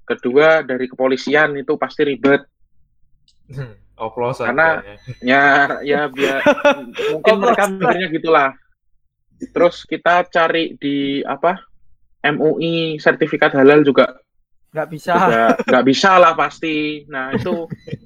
[0.07, 2.45] Kedua dari kepolisian itu pasti ribet.
[3.51, 5.15] Hmm, Oplosan Karena- kayaknya.
[5.25, 5.45] Ya
[5.83, 6.41] ya biar
[7.17, 8.49] mungkin mereka mikirnya gitulah.
[9.41, 11.57] Terus kita cari di apa?
[12.27, 14.19] MUI sertifikat halal juga
[14.75, 15.15] Nggak bisa.
[15.65, 17.07] nggak bisa lah pasti.
[17.09, 17.65] Nah itu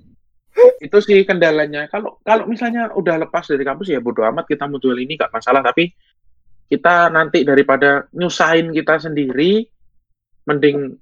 [0.81, 1.87] itu sih kendalanya.
[1.89, 5.33] Kalau kalau misalnya udah lepas dari kampus ya bodo amat kita mau jual ini nggak
[5.33, 5.63] masalah.
[5.63, 5.91] Tapi
[6.71, 9.67] kita nanti daripada nyusahin kita sendiri,
[10.47, 10.95] mending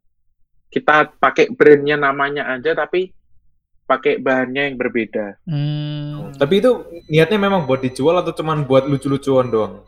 [0.68, 3.12] kita pakai brandnya namanya aja tapi
[3.88, 5.40] pakai bahannya yang berbeda.
[5.48, 9.80] hmm, Tapi itu niatnya memang buat dijual atau cuman buat lucu-lucuan doang?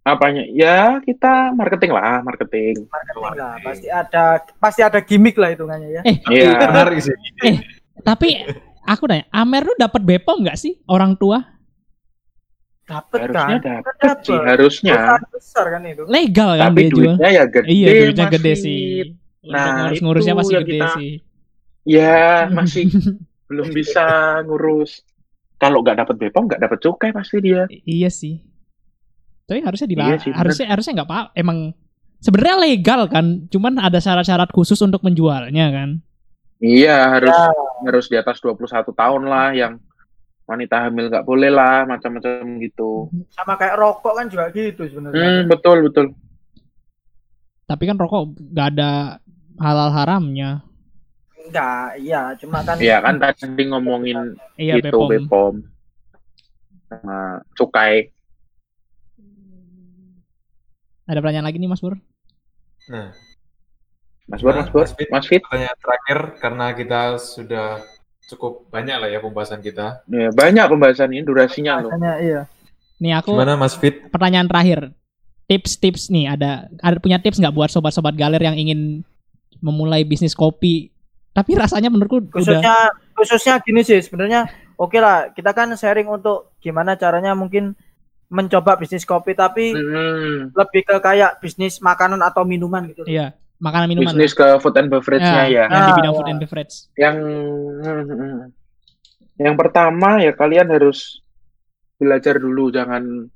[0.00, 0.48] Apanya?
[0.48, 2.88] Ya kita marketing lah, marketing.
[2.88, 6.02] marketing lah pasti ada pasti ada gimmick lah hitungannya ya
[6.32, 6.72] Iya.
[6.72, 7.16] Menarik sih.
[8.00, 8.40] tapi
[8.90, 11.38] aku nanya, Amer lu dapat Bepom nggak sih orang tua?
[12.82, 14.18] dapet Harusnya kan dapat Dapet.
[14.26, 14.94] sih, harusnya.
[15.30, 17.14] Besar kan itu Legal kan Tapi dia jual?
[17.14, 17.66] duitnya ya gede.
[17.70, 18.82] Iya, duitnya Mas gede sih.
[19.40, 21.12] Nah, ngurus ngurusnya masih gede kita- sih.
[21.86, 22.18] Ya
[22.50, 22.84] masih
[23.48, 24.04] belum bisa
[24.42, 25.06] ngurus.
[25.54, 27.70] Kalau nggak dapat Bepom, nggak dapat cukai pasti dia.
[27.86, 28.42] iya sih.
[29.46, 30.38] Tapi harusnya di Iya sih, bener.
[30.42, 31.58] harusnya harusnya nggak apa emang
[32.18, 36.02] sebenarnya legal kan, cuman ada syarat-syarat khusus untuk menjualnya kan.
[36.60, 37.36] Iya harus
[37.88, 39.80] harus di atas 21 tahun lah yang
[40.44, 43.08] wanita hamil nggak boleh lah macam-macam gitu.
[43.32, 46.06] sama kayak rokok kan juga gitu sebenarnya Hmm, betul betul.
[47.64, 48.90] Tapi kan rokok nggak ada
[49.56, 50.60] halal haramnya.
[51.40, 55.08] enggak iya cuma kan Iya kan tadi ngomongin Iya itu Bepom.
[55.08, 55.54] Bepom
[56.90, 58.10] sama cukai.
[61.06, 61.98] Ada pertanyaan lagi nih Mas Pur?
[62.90, 63.10] Nah,
[64.30, 65.08] Mas Bur, Nah, Mas Bur, Mas Fit.
[65.10, 65.42] Mas Fit.
[65.42, 67.66] pertanyaan terakhir karena kita sudah
[68.24, 70.06] cukup banyak lah ya pembahasan kita.
[70.06, 71.90] Ya, banyak pembahasan ini durasinya loh.
[71.92, 72.46] Iya
[73.00, 74.06] Nih aku Gimana Mas Fit?
[74.08, 74.94] pertanyaan terakhir.
[75.44, 79.02] Tips-tips nih ada ada punya tips nggak buat sobat-sobat galer yang ingin
[79.58, 80.94] memulai bisnis kopi?
[81.34, 82.76] Tapi rasanya menurutku udah khususnya
[83.14, 84.46] khususnya gini sih sebenarnya
[84.78, 87.74] oke lah kita kan sharing untuk gimana caranya mungkin
[88.30, 93.86] mencoba bisnis kopi tapi Hmm, lebih ke kayak bisnis makanan atau minuman gitu iya makanan
[93.92, 95.64] minuman bisnis ke food and beverage-nya ya.
[95.68, 96.18] yang di Ah, bidang ya.
[96.18, 96.74] food and beverage.
[96.96, 97.16] yang
[99.36, 101.20] yang pertama ya kalian harus
[101.96, 103.28] belajar dulu jangan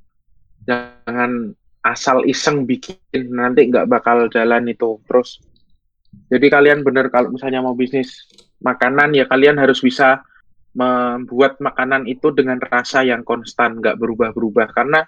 [0.64, 1.53] jangan
[1.85, 2.97] asal iseng bikin
[3.29, 5.41] nanti nggak bakal jalan itu terus
[6.33, 8.25] jadi kalian bener kalau misalnya mau bisnis
[8.64, 10.25] makanan ya kalian harus bisa
[10.75, 15.05] membuat makanan itu dengan rasa yang konstan nggak berubah-berubah karena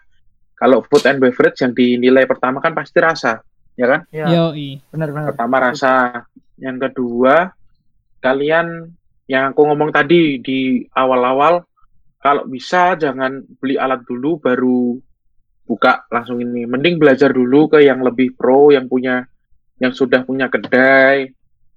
[0.57, 3.41] kalau food and beverage yang dinilai pertama kan pasti rasa
[3.77, 4.01] ya kan?
[4.11, 4.27] Ya.
[4.27, 4.81] Yoi.
[4.91, 6.25] benar-benar pertama rasa.
[6.57, 7.53] Yang kedua
[8.25, 8.91] kalian
[9.29, 11.63] yang aku ngomong tadi di awal-awal
[12.19, 14.97] kalau bisa jangan beli alat dulu baru
[15.69, 16.65] buka langsung ini.
[16.65, 19.23] Mending belajar dulu ke yang lebih pro yang punya
[19.77, 21.29] yang sudah punya kedai.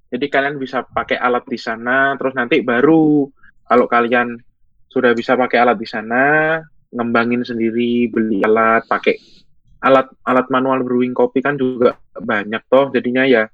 [0.10, 3.30] Jadi kalian bisa pakai alat di sana terus nanti baru
[3.70, 4.42] kalau kalian
[4.90, 6.58] sudah bisa pakai alat di sana
[6.90, 9.39] ngembangin sendiri beli alat pakai
[9.80, 13.48] alat alat manual brewing kopi kan juga banyak toh jadinya ya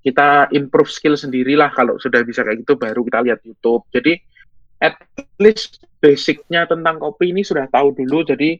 [0.00, 3.84] kita improve skill sendirilah kalau sudah bisa kayak gitu baru kita lihat YouTube.
[3.92, 4.16] Jadi
[4.80, 4.96] at
[5.36, 8.56] least basicnya tentang kopi ini sudah tahu dulu jadi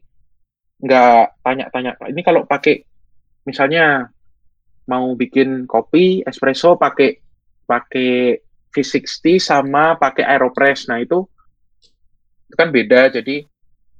[0.81, 2.85] nggak tanya-tanya ini kalau pakai
[3.45, 4.09] misalnya
[4.85, 7.17] mau bikin kopi espresso pakai
[7.65, 8.37] pakai
[8.69, 10.85] V60 sama pakai Aeropress.
[10.93, 11.25] Nah itu
[12.49, 13.45] itu kan beda jadi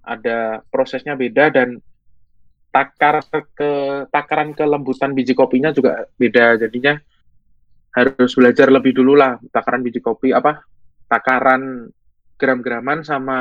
[0.06, 1.82] ada prosesnya beda dan
[2.72, 3.20] takar
[3.54, 3.72] ke
[4.10, 6.98] takaran kelembutan biji kopinya juga beda jadinya.
[7.92, 10.64] Harus belajar lebih dulu lah takaran biji kopi apa
[11.12, 11.92] takaran
[12.40, 13.38] gram-graman sama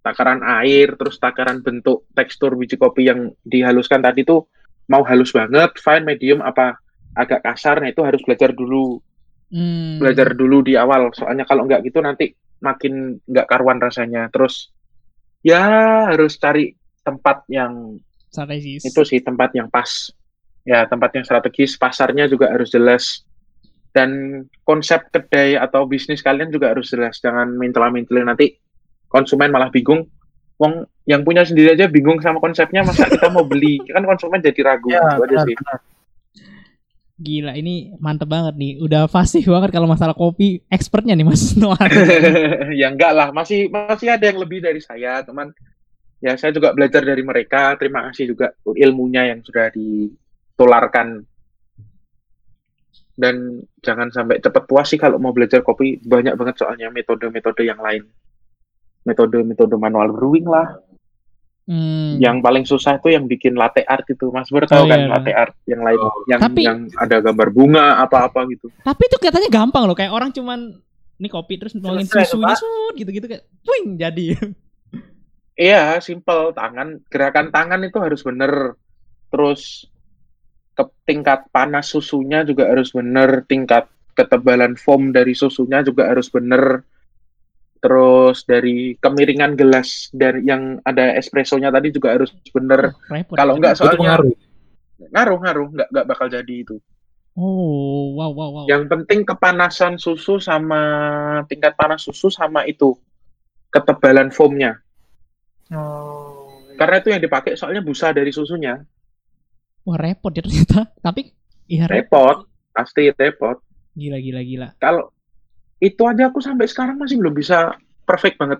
[0.00, 4.48] takaran air terus takaran bentuk tekstur biji kopi yang dihaluskan tadi tuh
[4.88, 6.80] mau halus banget fine medium apa
[7.14, 9.00] agak kasar nah itu harus belajar dulu.
[9.54, 10.02] Hmm.
[10.02, 14.26] belajar dulu di awal soalnya kalau nggak gitu nanti makin nggak karuan rasanya.
[14.32, 14.72] Terus
[15.44, 15.62] ya
[16.10, 16.72] harus cari
[17.04, 18.00] tempat yang
[18.32, 18.82] strategis.
[18.82, 20.10] itu sih tempat yang pas
[20.64, 23.22] ya tempat yang strategis pasarnya juga harus jelas
[23.94, 28.58] dan konsep kedai atau bisnis kalian juga harus jelas jangan mintel-mintelin nanti
[29.06, 30.08] konsumen malah bingung
[30.54, 34.60] Wong yang punya sendiri aja bingung sama konsepnya masa kita mau beli kan konsumen jadi
[34.62, 35.78] ragu Ya, itu aja benar, sih benar.
[37.14, 38.82] Gila ini mantep banget nih.
[38.82, 40.66] Udah fasih banget kalau masalah kopi.
[40.66, 41.78] Expertnya nih Mas Noah.
[42.80, 45.54] ya enggak lah masih masih ada yang lebih dari saya teman
[46.24, 51.20] ya saya juga belajar dari mereka terima kasih juga ilmunya yang sudah ditularkan
[53.14, 53.34] dan
[53.78, 58.08] jangan sampai cepat puas sih kalau mau belajar kopi banyak banget soalnya metode-metode yang lain
[59.04, 60.80] metode-metode manual brewing lah
[61.64, 62.20] Hmm.
[62.20, 65.08] yang paling susah itu yang bikin latte art itu mas Bur tahu Oh, kan iya.
[65.08, 66.12] latte art yang lain Oh.
[66.28, 69.96] yang Tapi- yang ada gambar bunga apa-apa gitu Tapi itu kelihatannya gampang loh.
[69.96, 70.76] Kayak orang cuman
[71.16, 74.36] ini kopi terus nuangin susunya sud gitu-gitu kayak wing jadi.
[75.54, 78.74] Iya, simple tangan gerakan tangan itu harus bener.
[79.30, 79.86] Terus
[80.74, 83.86] ke tingkat panas susunya juga harus bener, tingkat
[84.18, 86.82] ketebalan foam dari susunya juga harus bener.
[87.78, 92.90] Terus dari kemiringan gelas dari yang ada espressonya tadi juga harus bener.
[93.06, 93.38] Repot.
[93.38, 94.34] Kalau enggak soalnya pengaruh.
[95.04, 96.78] ngaruh-ngaruh, nggak nggak bakal jadi itu.
[97.34, 98.66] Oh, wow wow wow.
[98.70, 100.82] Yang penting kepanasan susu sama
[101.50, 102.94] tingkat panas susu sama itu
[103.74, 104.83] ketebalan foamnya.
[105.70, 108.76] Oh, Karena itu yang dipakai soalnya busa dari susunya.
[109.82, 110.90] Wah, repot ya ternyata.
[111.06, 111.32] Tapi
[111.66, 112.44] iya repot.
[112.44, 113.56] repot pasti repot
[113.94, 114.68] Gila gila gila.
[114.76, 115.08] kalau
[115.78, 117.70] itu aja aku sampai sekarang masih belum bisa
[118.02, 118.58] perfect banget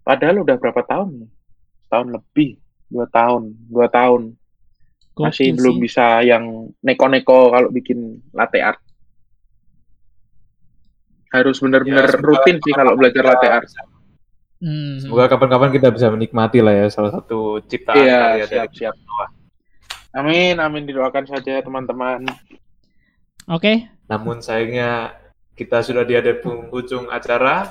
[0.00, 1.28] padahal udah berapa tahun ya?
[1.88, 2.56] tahun lebih
[2.86, 4.38] dua tahun dua tahun
[5.12, 5.82] masih Gokil belum sih.
[5.82, 6.44] bisa yang
[6.78, 7.98] neko-neko kalau bikin
[8.30, 8.78] latte art
[11.28, 13.82] harus bener-bener Ya, rutin sih kalau belajar latte art bisa-
[14.56, 14.96] Hmm.
[15.04, 18.96] Semoga kapan-kapan kita bisa menikmati lah ya salah satu ciptaan iya karya dari siap siap
[20.16, 22.24] amin amin didoakan saja teman-teman
[23.46, 25.14] Oke, Namun sayangnya
[25.54, 27.70] kita sudah di ada penghujung acara.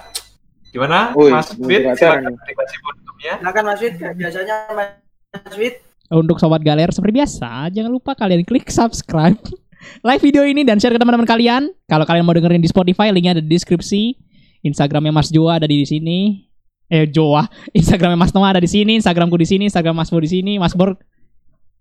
[0.71, 1.83] Gimana, Woi, Mas Fit?
[1.99, 2.39] Silakan nih.
[2.47, 3.33] dikasih penutupnya.
[3.43, 5.75] Silakan Mas kayak biasanya Mas Wid.
[6.15, 9.35] untuk sobat galer seperti biasa, jangan lupa kalian klik subscribe,
[10.07, 11.67] like video ini dan share ke teman-teman kalian.
[11.91, 14.15] Kalau kalian mau dengerin di Spotify, linknya ada di deskripsi.
[14.63, 16.39] Instagramnya Mas Joa ada di sini.
[16.85, 20.29] Eh Joa, Instagramnya Mas Noah ada di sini, Instagramku di sini, Instagram Mas Bo di
[20.29, 20.97] sini, Mas Bor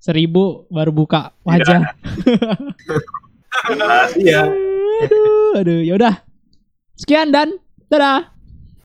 [0.01, 1.97] seribu baru buka wajah.
[4.21, 4.43] Iya.
[5.05, 6.25] aduh, aduh, yaudah.
[6.97, 7.57] Sekian dan
[7.89, 8.34] dadah.